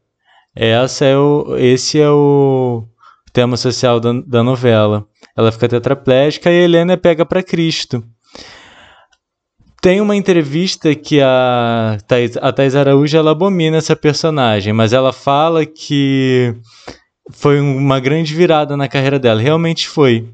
[0.54, 2.84] Essa é o, esse é o
[3.32, 5.06] tema social da, da novela.
[5.36, 8.02] Ela fica tetraplégica e a Helena pega para Cristo.
[9.80, 15.12] Tem uma entrevista que a Thais, a Thais Araújo ela abomina essa personagem, mas ela
[15.12, 16.54] fala que
[17.30, 19.40] foi uma grande virada na carreira dela.
[19.40, 20.28] Realmente foi.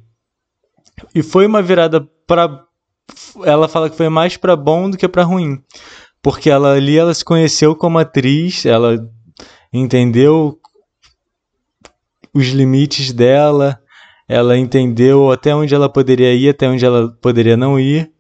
[1.15, 2.65] E foi uma virada para
[3.45, 5.63] ela fala que foi mais para bom do que para ruim.
[6.23, 8.97] Porque ela ali ela se conheceu como atriz, ela
[9.73, 10.59] entendeu
[12.35, 13.79] os limites dela,
[14.29, 18.11] ela entendeu até onde ela poderia ir, até onde ela poderia não ir.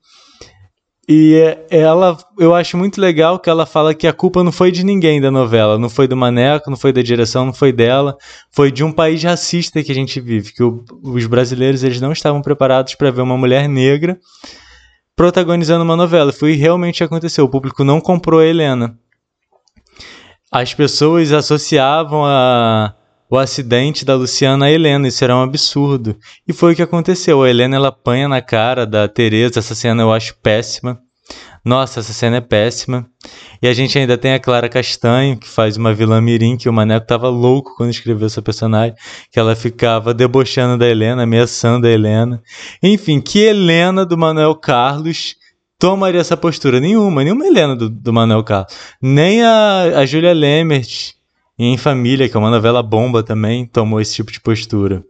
[1.07, 1.35] E
[1.69, 5.21] ela, eu acho muito legal que ela fala que a culpa não foi de ninguém
[5.21, 8.17] da novela, não foi do Maneco, não foi da direção, não foi dela,
[8.51, 12.13] foi de um país racista que a gente vive, que o, os brasileiros eles não
[12.13, 14.19] estavam preparados para ver uma mulher negra
[15.15, 16.33] protagonizando uma novela.
[16.33, 18.99] Foi realmente aconteceu, o público não comprou a Helena.
[20.51, 22.95] As pessoas associavam a,
[23.31, 25.09] o acidente da Luciana a Helena.
[25.09, 26.17] Isso era um absurdo.
[26.47, 27.43] E foi o que aconteceu.
[27.43, 29.59] A Helena ela apanha na cara da Teresa.
[29.59, 31.01] Essa cena eu acho péssima.
[31.65, 33.07] Nossa, essa cena é péssima.
[33.63, 36.73] E a gente ainda tem a Clara Castanho, que faz uma vilã mirim, que o
[36.73, 38.95] Maneco tava louco quando escreveu essa personagem,
[39.33, 42.43] que ela ficava debochando da Helena, ameaçando a Helena.
[42.83, 45.37] Enfim, que Helena do Manuel Carlos
[45.79, 46.79] tomaria essa postura?
[46.79, 48.75] Nenhuma, nenhuma Helena do, do Manuel Carlos.
[49.01, 51.15] Nem a, a Julia Lemert,
[51.59, 55.05] em Família, que é uma novela bomba também, tomou esse tipo de postura.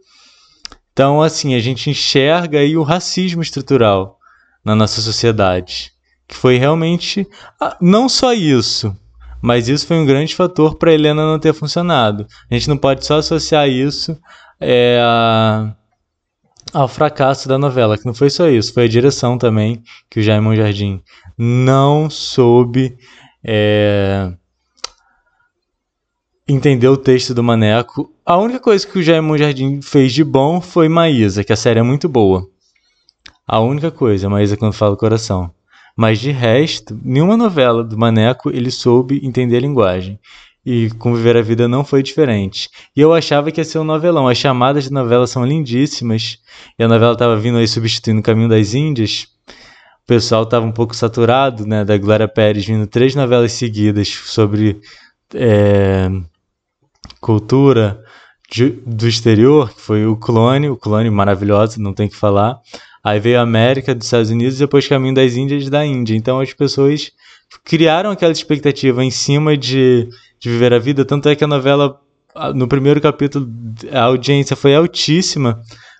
[0.93, 4.17] Então, assim, a gente enxerga aí o racismo estrutural
[4.63, 5.95] na nossa sociedade
[6.27, 7.27] que foi realmente
[7.59, 8.95] ah, não só isso,
[9.41, 12.27] mas isso foi um grande fator para Helena não ter funcionado.
[12.49, 14.17] A gente não pode só associar isso
[14.59, 14.99] é,
[16.73, 20.23] ao fracasso da novela, que não foi só isso, foi a direção também que o
[20.23, 21.01] Jaime Jardim
[21.37, 22.97] não soube
[23.43, 24.31] é,
[26.47, 28.11] entender o texto do Maneco.
[28.25, 31.79] A única coisa que o Jaime Jardim fez de bom foi Maísa, que a série
[31.79, 32.47] é muito boa.
[33.47, 35.51] A única coisa, Maísa quando fala o coração.
[35.97, 40.19] Mas de resto, nenhuma novela do Maneco ele soube entender a linguagem.
[40.65, 42.69] E com Viver a Vida não foi diferente.
[42.95, 44.27] E eu achava que ia ser um novelão.
[44.27, 46.39] As chamadas de novela são lindíssimas.
[46.77, 49.27] E a novela estava vindo aí substituindo o Caminho das Índias.
[50.03, 51.85] O pessoal estava um pouco saturado, né?
[51.85, 54.81] Da Glória Pérez vindo três novelas seguidas sobre
[55.35, 56.09] é,
[57.19, 57.99] cultura
[58.51, 62.59] de, do exterior, que foi o Clone, o Clone maravilhoso, não tem que falar.
[63.03, 66.15] Aí veio a América dos Estados Unidos depois Caminho das Índias da Índia.
[66.15, 67.11] Então as pessoas
[67.63, 71.05] criaram aquela expectativa em cima de, de viver a vida.
[71.05, 71.99] Tanto é que a novela,
[72.53, 73.47] no primeiro capítulo,
[73.91, 75.59] a audiência foi altíssima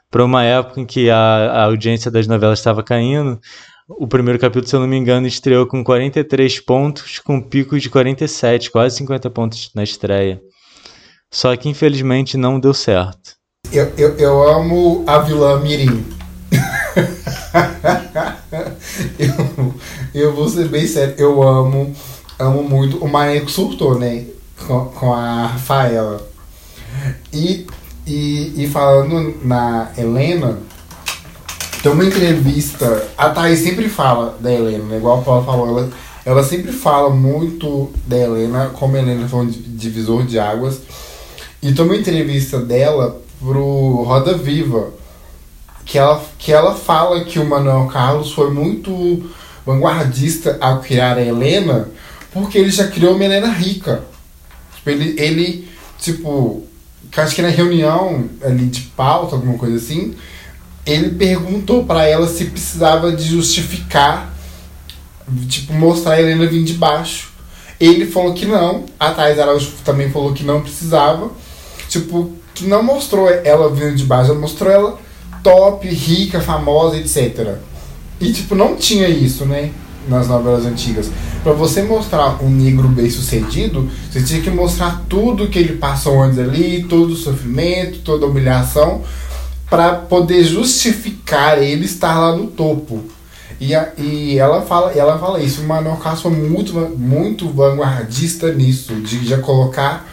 [0.09, 3.39] para uma época em que a, a audiência das novelas estava caindo.
[3.87, 7.87] O primeiro capítulo, se eu não me engano, estreou com 43 pontos, com pico de
[7.87, 10.41] 47, quase 50 pontos na estreia.
[11.33, 13.35] Só que infelizmente não deu certo.
[13.71, 16.05] Eu, eu, eu amo a vilã Mirim.
[19.19, 19.73] eu,
[20.13, 21.93] eu vou ser bem sério, eu amo,
[22.39, 23.03] amo muito.
[23.03, 24.25] O Maneco surtou, né?
[24.67, 26.25] Com, com a Rafaela.
[27.33, 27.67] E,
[28.07, 30.59] e, e falando na Helena,
[31.81, 33.07] tem uma entrevista.
[33.17, 34.97] A Thaís sempre fala da Helena, né?
[34.97, 35.89] igual a Paula falou, ela,
[36.25, 40.81] ela sempre fala muito da Helena, como a Helena foi um divisor de águas.
[41.61, 44.93] E tem uma entrevista dela pro Roda Viva
[45.85, 49.29] que ela, que ela fala que o Manuel Carlos foi muito
[49.65, 51.89] vanguardista ao criar a Helena,
[52.31, 54.03] porque ele já criou uma Helena rica.
[54.75, 56.63] Tipo, ele, ele, tipo,
[57.15, 60.15] acho que na reunião ali de pauta, alguma coisa assim,
[60.85, 64.33] ele perguntou para ela se precisava de justificar,
[65.47, 67.31] tipo, mostrar a Helena vindo de baixo.
[67.79, 71.31] Ele falou que não, a Thais Araújo também falou que não precisava,
[71.99, 74.97] tipo, que não mostrou ela vindo de baixo, ela mostrou ela
[75.43, 77.55] top, rica, famosa, etc.
[78.19, 79.71] E, tipo, não tinha isso, né?
[80.08, 81.10] Nas novelas antigas.
[81.43, 86.21] Para você mostrar um negro bem sucedido, você tinha que mostrar tudo que ele passou
[86.21, 89.01] antes ali, todo o sofrimento, toda a humilhação,
[89.69, 93.03] para poder justificar ele estar lá no topo.
[93.60, 95.62] E, a, e ela fala ela fala isso.
[95.62, 100.08] O Manuel Castro foi muito, muito vanguardista nisso, de já colocar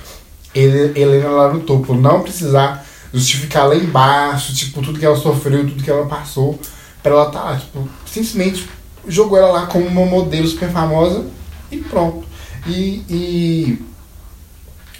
[0.54, 1.94] ele, Helena lá no topo.
[1.94, 6.58] Não precisar justificar lá embaixo, tipo, tudo que ela sofreu, tudo que ela passou,
[7.02, 8.68] pra ela tá lá, tipo, simplesmente
[9.06, 11.26] jogou ela lá como uma modelo super famosa
[11.70, 12.26] e pronto.
[12.66, 13.82] E, e,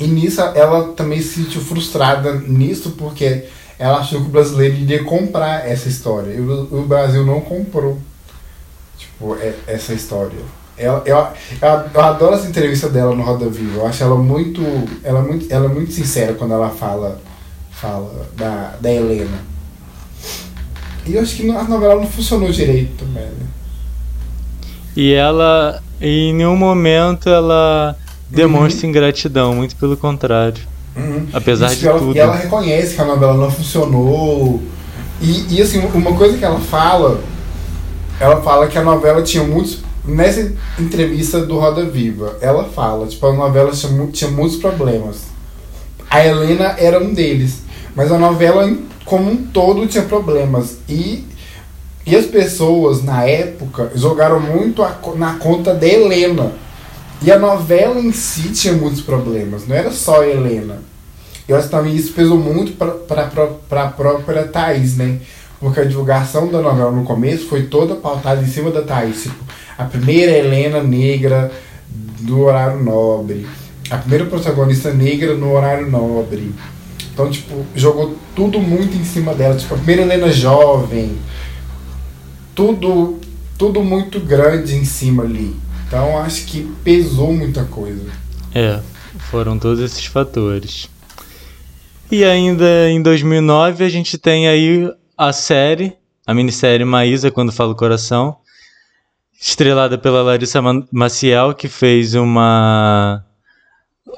[0.01, 3.45] e nisso ela também se sentiu frustrada nisso, porque
[3.79, 6.33] ela achou que o brasileiro iria comprar essa história.
[6.33, 7.99] E o, o Brasil não comprou,
[8.99, 10.39] tipo, é, essa história.
[10.77, 11.27] Ela, eu, eu,
[11.95, 13.81] eu, adoro essa entrevista dela no Roda Viva.
[13.81, 14.63] Eu acho ela muito,
[15.05, 17.21] ela é muito, ela é muito sincera quando ela fala
[17.71, 19.39] fala da, da Helena.
[21.05, 23.47] E eu acho que a novela não funcionou direito também, né?
[24.97, 27.97] E ela, em nenhum momento, ela
[28.31, 28.91] demonstra uhum.
[28.91, 30.63] ingratidão, muito pelo contrário.
[30.95, 31.27] Uhum.
[31.33, 32.17] Apesar Isso de ela, tudo.
[32.17, 34.63] E ela reconhece que a novela não funcionou.
[35.21, 37.21] E, e assim, uma coisa que ela fala,
[38.21, 39.79] ela fala que a novela tinha muitos.
[40.05, 45.23] Nessa entrevista do Roda Viva, ela fala, tipo, a novela tinha, tinha muitos problemas.
[46.11, 47.63] A Helena era um deles.
[47.95, 48.71] Mas a novela
[49.05, 50.79] como um todo tinha problemas.
[50.89, 51.25] E,
[52.05, 56.53] e as pessoas, na época, jogaram muito a, na conta da Helena.
[57.23, 60.83] E a novela em si tinha muitos problemas, não era só a Helena.
[61.47, 65.21] Eu acho que também isso pesou muito para a própria Thaís, né?
[65.61, 69.23] Porque a divulgação da novela no começo foi toda pautada em cima da Thaís.
[69.23, 69.45] Tipo,
[69.77, 71.51] a primeira Helena negra
[72.21, 73.47] do horário nobre.
[73.91, 76.55] A primeira protagonista negra no horário nobre
[77.13, 79.57] Então, tipo, jogou tudo muito em cima dela.
[79.57, 81.19] Tipo, a primeira Helena jovem.
[82.55, 83.19] Tudo,
[83.59, 85.57] tudo muito grande em cima ali.
[85.87, 88.11] Então, acho que pesou muita coisa.
[88.55, 88.81] É,
[89.31, 90.89] foram todos esses fatores.
[92.11, 95.95] E ainda em 2009 a gente tem aí a série,
[96.27, 98.37] a minissérie Maísa, Quando Fala o Coração,
[99.43, 100.61] estrelada pela Larissa
[100.93, 103.25] Maciel, que fez uma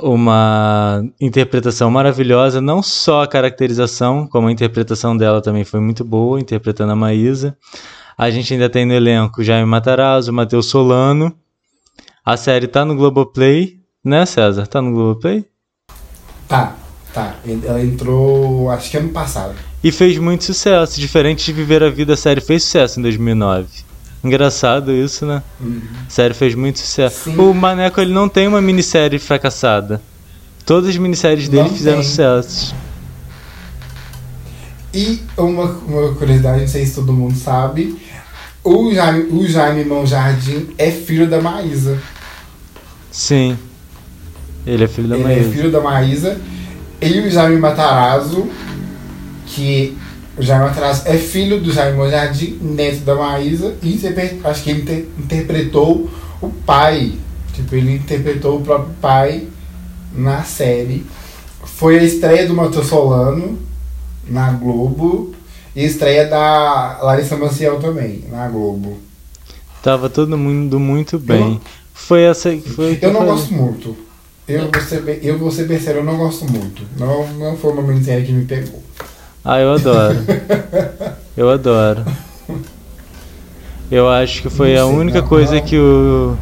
[0.00, 6.40] uma interpretação maravilhosa, não só a caracterização, como a interpretação dela também foi muito boa,
[6.40, 7.56] interpretando a Maísa.
[8.18, 11.32] A gente ainda tem no elenco Jaime Matarazzo, Matheus Solano.
[12.24, 14.66] A série tá no Globoplay, né, César?
[14.66, 15.44] Tá no Globoplay?
[16.48, 16.74] Tá,
[17.14, 17.36] tá.
[17.46, 19.54] Ela entrou, acho que ano passado.
[19.82, 21.00] E fez muito sucesso.
[21.00, 23.93] Diferente de Viver a Vida, a série fez sucesso em 2009.
[24.24, 25.42] Engraçado isso, né?
[25.60, 25.82] Uhum.
[26.06, 27.24] A série fez muito sucesso.
[27.30, 27.36] Sim.
[27.38, 30.00] O Maneco ele não tem uma minissérie fracassada.
[30.64, 32.08] Todas as minisséries dele não fizeram tem.
[32.08, 32.74] sucesso.
[34.94, 38.00] E uma, uma curiosidade, não sei se todo mundo sabe,
[38.62, 41.98] o Jaime, o Jaime Mão Jardim é filho da Maísa.
[43.10, 43.58] Sim.
[44.66, 45.40] Ele é filho da Ele é Maísa.
[45.40, 46.40] Ele é filho da Maísa.
[47.02, 48.48] E o Jaime Matarazzo,
[49.46, 49.98] que
[50.36, 54.00] o Jaime Matarazzo é filho do Jaime Monjardim, neto da Maísa, e
[54.44, 56.10] acho que ele inter, interpretou
[56.40, 57.12] o pai.
[57.52, 59.46] Tipo, ele interpretou o próprio pai
[60.12, 61.06] na série.
[61.64, 63.58] Foi a estreia do Matheus Solano
[64.28, 65.34] na Globo
[65.74, 68.98] e a estreia da Larissa Maciel também na Globo.
[69.82, 71.54] Tava todo mundo muito bem.
[71.54, 71.60] Eu,
[71.92, 72.98] foi essa foi.
[73.00, 73.96] Eu não gosto muito.
[74.48, 76.82] Eu vou ser, eu vou ser sincero, eu não gosto muito.
[76.98, 78.82] Não, não foi uma minissérie que me pegou.
[79.44, 80.16] Ah, eu adoro.
[81.36, 82.04] eu adoro.
[83.90, 85.62] Eu acho que foi a única não, coisa não.
[85.62, 86.36] que o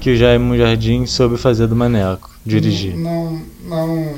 [0.00, 2.96] que o Jaime Jardim soube fazer do Maneco, dirigir.
[2.96, 4.14] Não, não,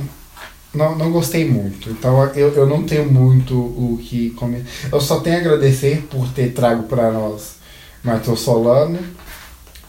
[0.73, 1.91] não, não gostei muito.
[1.91, 4.67] Então eu, eu não tenho muito o que comentar.
[4.91, 7.57] Eu só tenho a agradecer por ter trago para nós
[8.03, 8.99] Matheus Solano,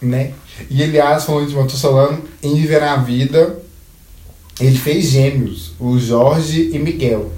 [0.01, 0.33] né?
[0.69, 3.59] E aliás, falando de Matheus Solano, em Viver a Vida,
[4.59, 7.31] ele fez gêmeos, o Jorge e Miguel.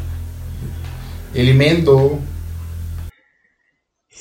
[1.35, 2.21] Ele emendou.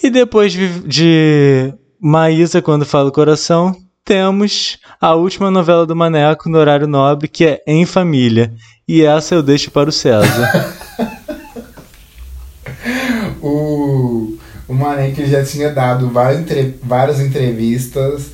[0.03, 6.59] E depois de, Maísa, quando fala o coração, temos a última novela do Maneco no
[6.59, 8.53] horário nobre, que é Em Família.
[8.87, 10.77] E essa eu deixo para o César.
[13.41, 14.37] o,
[14.69, 16.45] o Maneco já tinha dado várias,
[16.83, 18.33] várias entrevistas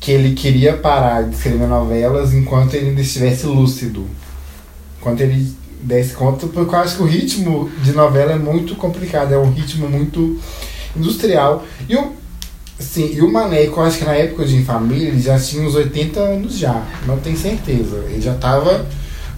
[0.00, 4.08] que ele queria parar de escrever novelas enquanto ele ainda estivesse lúcido.
[4.98, 9.32] Enquanto ele desse conta, porque eu acho que o ritmo de novela é muito complicado,
[9.32, 10.38] é um ritmo muito
[10.96, 11.64] industrial.
[11.88, 12.12] E o,
[12.78, 15.66] sim, e o Maneco, eu acho que na época de Em Família, ele já tinha
[15.66, 17.96] uns 80 anos já, não tenho certeza.
[18.08, 18.86] Ele já estava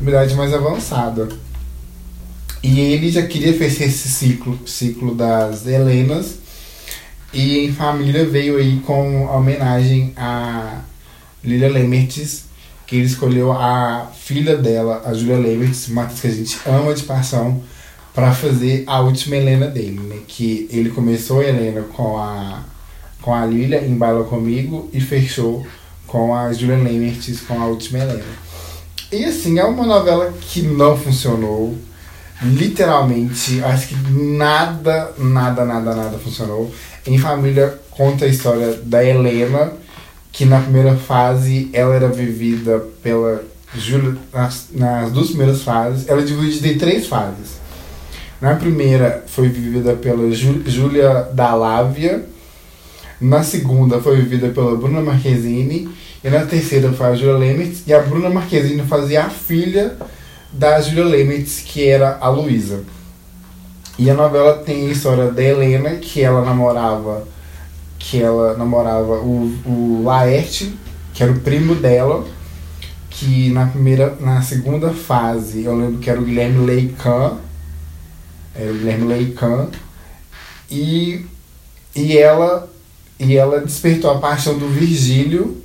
[0.01, 1.29] uma idade mais avançada.
[2.63, 6.39] E ele já queria fazer esse ciclo, ciclo das Helenas.
[7.33, 10.81] E em família veio aí com homenagem a
[11.43, 12.44] Lilia Lemertz,
[12.87, 16.95] que ele escolheu a filha dela, a Julia Lemertz, uma atriz que a gente ama
[16.95, 17.63] de paixão,
[18.15, 20.19] para fazer a última Helena dele, né?
[20.29, 22.63] Que ele começou a Helena com a,
[23.21, 25.67] com a Lilia em Baila Comigo e fechou
[26.07, 28.45] com a Julia Lemertz com a última Helena.
[29.11, 31.77] E assim, é uma novela que não funcionou.
[32.43, 36.73] Literalmente, acho que nada, nada, nada, nada funcionou.
[37.07, 39.73] Em Família conta a história da Helena,
[40.35, 44.17] que na primeira fase ela era vivida pela Júlia.
[44.33, 47.61] Nas, nas duas primeiras fases, ela é dividida em três fases.
[48.41, 52.25] Na primeira foi vivida pela Júlia Dalávia.
[53.21, 55.89] Na segunda foi vivida pela Bruna Marquezine.
[56.23, 57.85] E na terceira foi a Júlia Lemitz.
[57.87, 59.97] E a Bruna Marquezine fazia a filha
[60.53, 62.83] da Júlia Lemitz, que era a Luísa.
[63.97, 67.25] E a novela tem a história da Helena, que ela namorava
[68.05, 70.77] que ela namorava o, o Laerte,
[71.13, 72.27] que era o primo dela,
[73.09, 77.39] que na primeira, na segunda fase, eu lembro que era o Guilherme Leican,
[78.55, 79.69] era o Guilherme Leican,
[80.71, 81.25] e,
[81.95, 82.71] e ela
[83.19, 85.63] e ela despertou a paixão do Virgílio,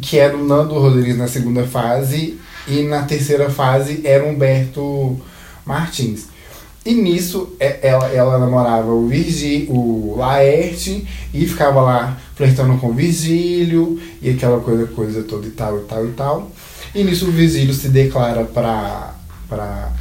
[0.00, 5.20] que era o Nando Rodrigues na segunda fase, e na terceira fase era o Humberto
[5.64, 6.26] Martins.
[6.84, 12.88] E nisso é, ela, ela namorava o Virgílio, o Laerte e ficava lá flertando com
[12.88, 16.50] o Virgílio e aquela coisa, coisa toda e tal e tal e tal.
[16.94, 19.14] E nisso o Virgílio se declara para
[19.48, 19.92] pra,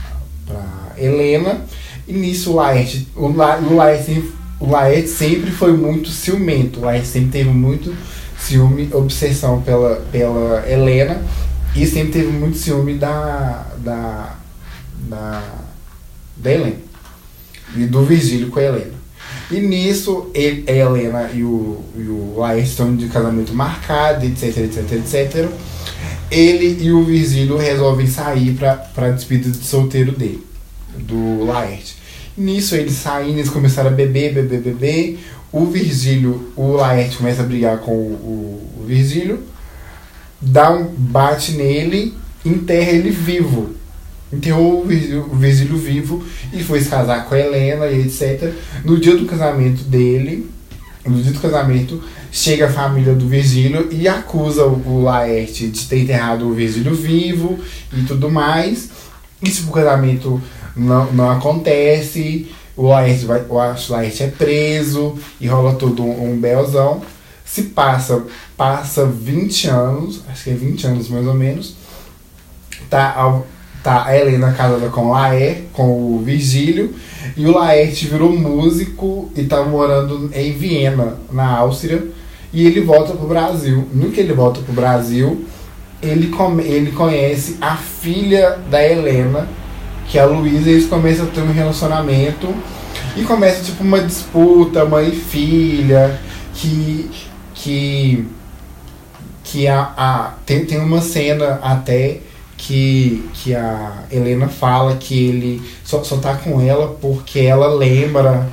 [0.45, 1.61] pra Helena.
[2.07, 4.23] E nisso o Laerte, o, La, o, Laerte,
[4.59, 7.93] o Laerte sempre foi muito ciumento, o Laerte sempre teve muito
[8.39, 11.21] ciúme, obsessão pela, pela Helena.
[11.75, 14.37] E sempre teve muito ciúme da, da
[14.97, 15.41] da,
[16.39, 16.87] da Helena.
[17.75, 18.97] E do Virgílio com a Helena.
[19.49, 24.57] E nisso, ele, a Helena e o, e o Laerte estão de casamento marcado, etc,
[24.57, 25.49] etc, etc.
[26.29, 30.45] Ele e o Virgílio resolvem sair pra, pra despedida de solteiro dele,
[30.97, 31.95] do Laerte.
[32.37, 35.19] Nisso, eles saindo, eles começaram a beber, beber, beber.
[35.51, 39.43] O Virgílio, o Laerte começa a brigar com o, o Virgílio,
[40.41, 42.13] dá um bate nele,
[42.45, 43.76] enterra ele vivo
[44.31, 48.53] enterrou o Virgílio vivo e foi se casar com a Helena e etc.
[48.83, 50.49] No dia do casamento dele,
[51.05, 55.99] no dia do casamento, chega a família do Virgílio e acusa o Laerte de ter
[55.99, 57.57] enterrado o Virgílio vivo
[57.93, 58.89] e tudo mais.
[59.41, 60.41] Isso o casamento
[60.75, 63.55] não, não acontece, o Laerte, vai, o
[63.89, 67.01] Laerte é preso e rola todo um, um belzão.
[67.45, 68.25] Se passa,
[68.57, 71.75] passa 20 anos, acho que é 20 anos mais ou menos,
[72.89, 73.15] tá
[73.87, 76.93] tá a Helena casada com o Laer, com o Virgílio,
[77.37, 82.05] e o Laerte virou músico e tá morando em Viena, na Áustria,
[82.51, 83.87] e ele volta pro Brasil.
[83.93, 85.45] No que ele volta pro Brasil,
[86.01, 89.47] ele, come, ele conhece a filha da Helena,
[90.05, 92.53] que é a Luísa, e eles começam a ter um relacionamento,
[93.15, 96.19] e começa tipo uma disputa, mãe e filha,
[96.53, 97.09] que.
[97.53, 98.27] que
[99.49, 102.19] que a, a tem, tem uma cena até
[102.57, 108.49] que, que a Helena fala que ele só, só tá com ela porque ela lembra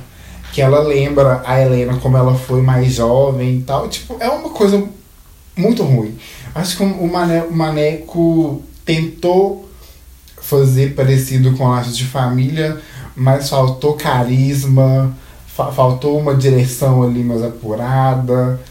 [0.53, 3.89] que ela lembra a Helena como ela foi mais jovem e tal.
[3.89, 4.81] Tipo, é uma coisa
[5.57, 6.17] muito ruim.
[6.53, 9.67] Acho que o, o Maneco tentou
[10.41, 12.79] fazer parecido com Laços de Família,
[13.13, 15.13] mas faltou carisma,
[15.47, 18.61] fa faltou uma direção ali mais apurada.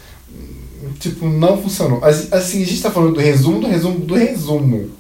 [0.99, 2.03] Tipo, não funcionou.
[2.03, 4.91] Assim, a gente tá falando do resumo do resumo do resumo.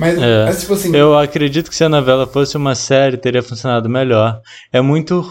[0.00, 0.96] Mas, é, mas, tipo assim.
[0.96, 4.40] Eu acredito que se a novela fosse uma série, teria funcionado melhor.
[4.72, 5.30] É muito.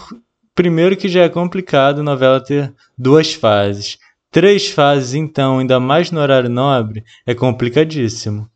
[0.54, 3.98] Primeiro que já é complicado a novela ter duas fases.
[4.30, 8.48] Três fases, então, ainda mais no horário nobre, é complicadíssimo.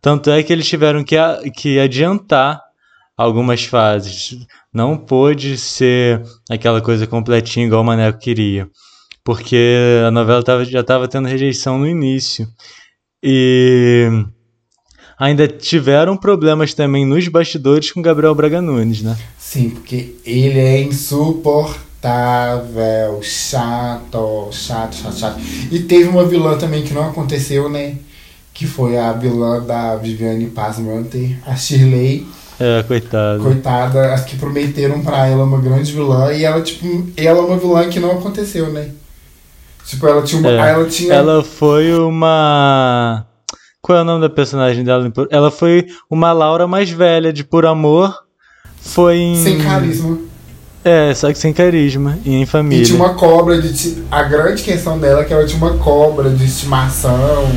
[0.00, 1.16] Tanto é que eles tiveram que,
[1.54, 2.60] que adiantar
[3.16, 4.44] algumas fases.
[4.72, 8.68] Não pôde ser aquela coisa completinha igual o Maneco queria.
[9.22, 12.48] Porque a novela tava, já estava tendo rejeição no início.
[13.22, 14.10] E
[15.18, 19.16] ainda tiveram problemas também nos bastidores com Gabriel Braga Nunes, né?
[19.38, 25.40] Sim, porque ele é insuportável, chato, chato, chato, chato.
[25.70, 27.96] E teve uma vilã também que não aconteceu, né?
[28.52, 32.26] Que foi a vilã da Viviane Passmanter, a Shirley.
[32.58, 33.42] É, coitada.
[33.42, 37.58] Coitada, as que prometeram pra ela uma grande vilã e ela, tipo, ela é uma
[37.58, 38.90] vilã que não aconteceu, né?
[39.84, 40.50] Tipo, ela tinha uma.
[40.50, 41.14] É, ela, tinha...
[41.14, 43.26] ela foi uma
[43.86, 45.08] qual é o nome da personagem dela?
[45.30, 48.12] Ela foi uma Laura mais velha, de Por Amor.
[48.80, 49.40] Foi em.
[49.40, 50.18] Sem carisma.
[50.82, 52.82] É, só que sem carisma e em família.
[52.82, 54.02] E tinha uma cobra de.
[54.10, 57.48] A grande questão dela é que ela tinha uma cobra de estimação.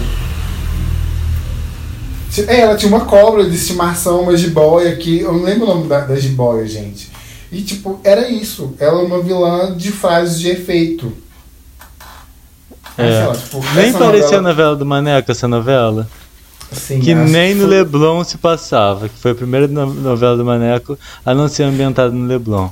[2.47, 5.21] É, ela tinha uma cobra de estimação, uma jiboia que.
[5.21, 7.09] Eu não lembro o nome da, da jiboia, gente.
[7.51, 8.75] E, tipo, era isso.
[8.77, 11.11] Ela é uma vilã de frases de efeito.
[12.95, 13.25] É.
[13.25, 14.38] Lá, tipo, Nem parecia novela...
[14.38, 16.07] a novela do Maneco, essa novela.
[16.72, 17.78] Sim, que nem que no foi...
[17.78, 22.28] Leblon se passava, que foi a primeira novela do Maneco a não ser ambientada no
[22.28, 22.70] Leblon.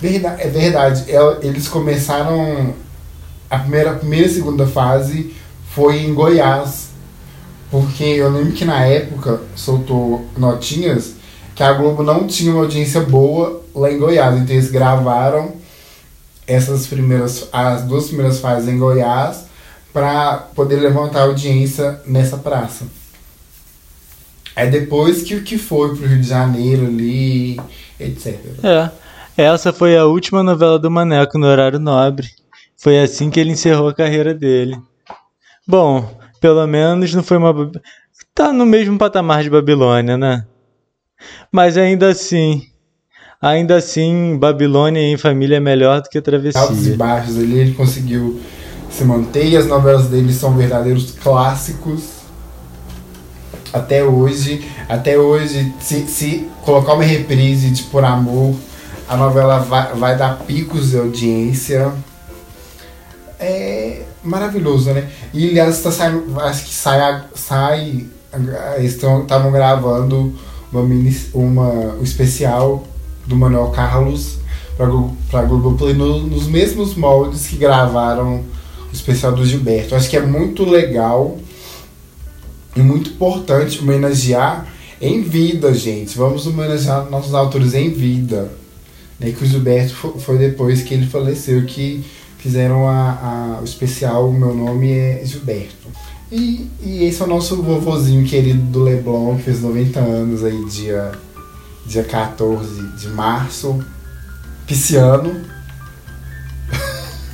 [0.00, 1.04] Verdade, é verdade.
[1.42, 2.74] Eles começaram.
[3.50, 5.34] A primeira, a primeira e segunda fase
[5.74, 6.90] foi em Goiás.
[7.70, 11.14] Porque eu lembro que na época soltou notinhas
[11.54, 14.38] que a Globo não tinha uma audiência boa lá em Goiás.
[14.38, 15.54] Então eles gravaram
[16.46, 19.44] essas primeiras, as duas primeiras fases em Goiás
[19.92, 22.84] para poder levantar audiência nessa praça.
[24.54, 27.60] É depois que o que foi pro Rio de Janeiro ali,
[27.98, 28.38] etc.
[28.62, 28.90] É.
[29.36, 32.28] Essa foi a última novela do Maneco no horário nobre.
[32.76, 34.76] Foi assim que ele encerrou a carreira dele.
[35.66, 36.06] Bom,
[36.40, 37.70] pelo menos não foi uma.
[38.34, 40.44] Tá no mesmo patamar de Babilônia, né?
[41.50, 42.62] Mas ainda assim.
[43.40, 46.60] Ainda assim, Babilônia em família é melhor do que Travessia.
[46.60, 48.40] Altos e baixos ali, ele conseguiu
[48.90, 49.56] se mantém.
[49.56, 52.21] As novelas dele são verdadeiros clássicos.
[53.72, 54.68] Até hoje.
[54.88, 58.54] Até hoje, se, se colocar uma reprise de Por Amor,
[59.08, 61.92] a novela vai, vai dar picos de audiência.
[63.38, 65.08] É maravilhoso, né?
[65.32, 67.24] E aliás, tá saindo, acho que sai.
[67.34, 68.06] sai
[68.80, 70.32] estavam gravando
[70.72, 72.84] uma, mini, uma, um especial
[73.26, 74.38] do Manuel Carlos
[75.30, 78.42] para Globoplay no, nos mesmos moldes que gravaram
[78.92, 79.94] especial do Gilberto.
[79.94, 81.38] Acho que é muito legal
[82.74, 84.66] e muito importante homenagear
[85.00, 86.16] Em vida, gente.
[86.16, 88.52] Vamos homenagear nossos autores em vida.
[89.18, 92.04] Né, que o Gilberto foi depois que ele faleceu que
[92.38, 95.88] fizeram a, a, o especial O Meu Nome é Gilberto.
[96.30, 100.64] E, e esse é o nosso vovozinho querido do Leblon, que fez 90 anos aí,
[100.64, 101.12] dia,
[101.84, 103.84] dia 14 de março.
[104.66, 105.44] Pisciano.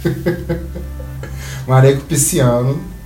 [1.68, 2.97] Mareco Pisciano.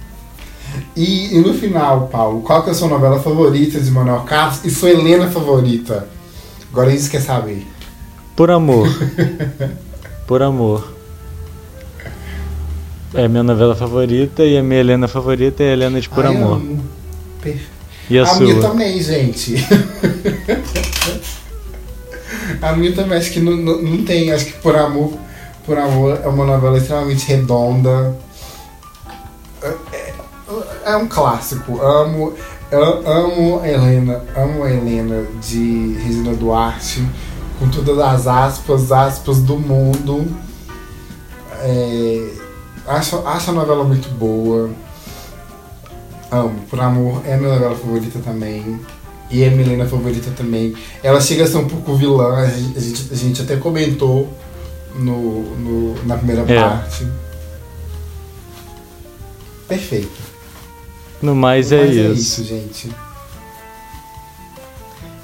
[0.96, 4.64] E, e, no final, Paulo, qual que é a sua novela favorita de Manuel Carlos
[4.64, 6.08] e sua Helena favorita?
[6.70, 7.66] Agora a gente quer saber.
[8.36, 8.88] Por amor.
[10.26, 10.92] Por amor.
[13.14, 16.24] É a minha novela favorita e a minha Helena favorita é a Helena de Por
[16.24, 16.56] Ai, Amor.
[16.56, 16.82] Amo.
[18.08, 18.40] E a, a sua?
[18.40, 19.54] minha também, gente.
[22.62, 25.12] a minha também, acho que não, não, não, tem, acho que Por Amor,
[25.66, 28.16] Por Amor é uma novela extremamente redonda.
[30.84, 31.80] É, um clássico.
[31.80, 32.34] Amo,
[32.70, 37.06] amo a Helena, amo a Helena de Regina Duarte,
[37.58, 40.26] com todas as aspas, aspas do mundo.
[41.64, 42.42] É,
[42.86, 44.70] Acho, acho a novela muito boa.
[46.30, 46.60] Amo.
[46.68, 48.80] Por Amor é a minha novela favorita também.
[49.30, 50.74] E é a Milena favorita também.
[51.02, 54.28] Ela chega a ser um pouco vilã, a gente, a gente até comentou
[54.94, 56.60] no, no na primeira é.
[56.60, 57.06] parte.
[59.68, 60.31] Perfeito.
[61.22, 62.02] No mais, no é, mais isso.
[62.02, 62.90] é isso, gente.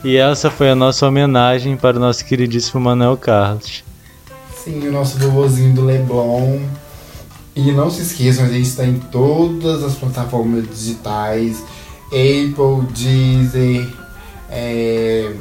[0.04, 3.82] E essa foi a nossa homenagem para o nosso queridíssimo Manuel Carlos.
[4.56, 6.60] Sim, o nosso vovozinho do Leblon.
[7.56, 11.64] E não se esqueçam, a gente está em todas as plataformas digitais,
[12.06, 13.88] Apple, Deezer,
[14.48, 15.32] é,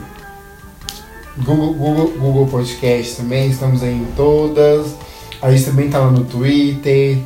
[1.37, 4.95] Google, Google, Google Podcast também, estamos aí em todas.
[5.39, 7.19] A gente também está lá no Twitter,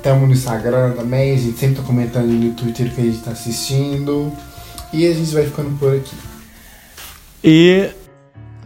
[0.00, 3.18] estamos no Instagram também, a gente sempre está comentando no Twitter o que a gente
[3.18, 4.32] está assistindo.
[4.92, 6.16] E a gente vai ficando por aqui.
[7.44, 7.90] E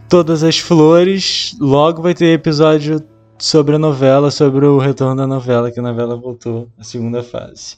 [0.09, 3.03] todas as flores, logo vai ter episódio
[3.37, 7.77] sobre a novela, sobre o retorno da novela, que a novela voltou à segunda fase.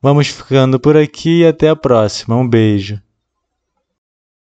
[0.00, 2.36] Vamos ficando por aqui e até a próxima.
[2.36, 3.00] Um beijo.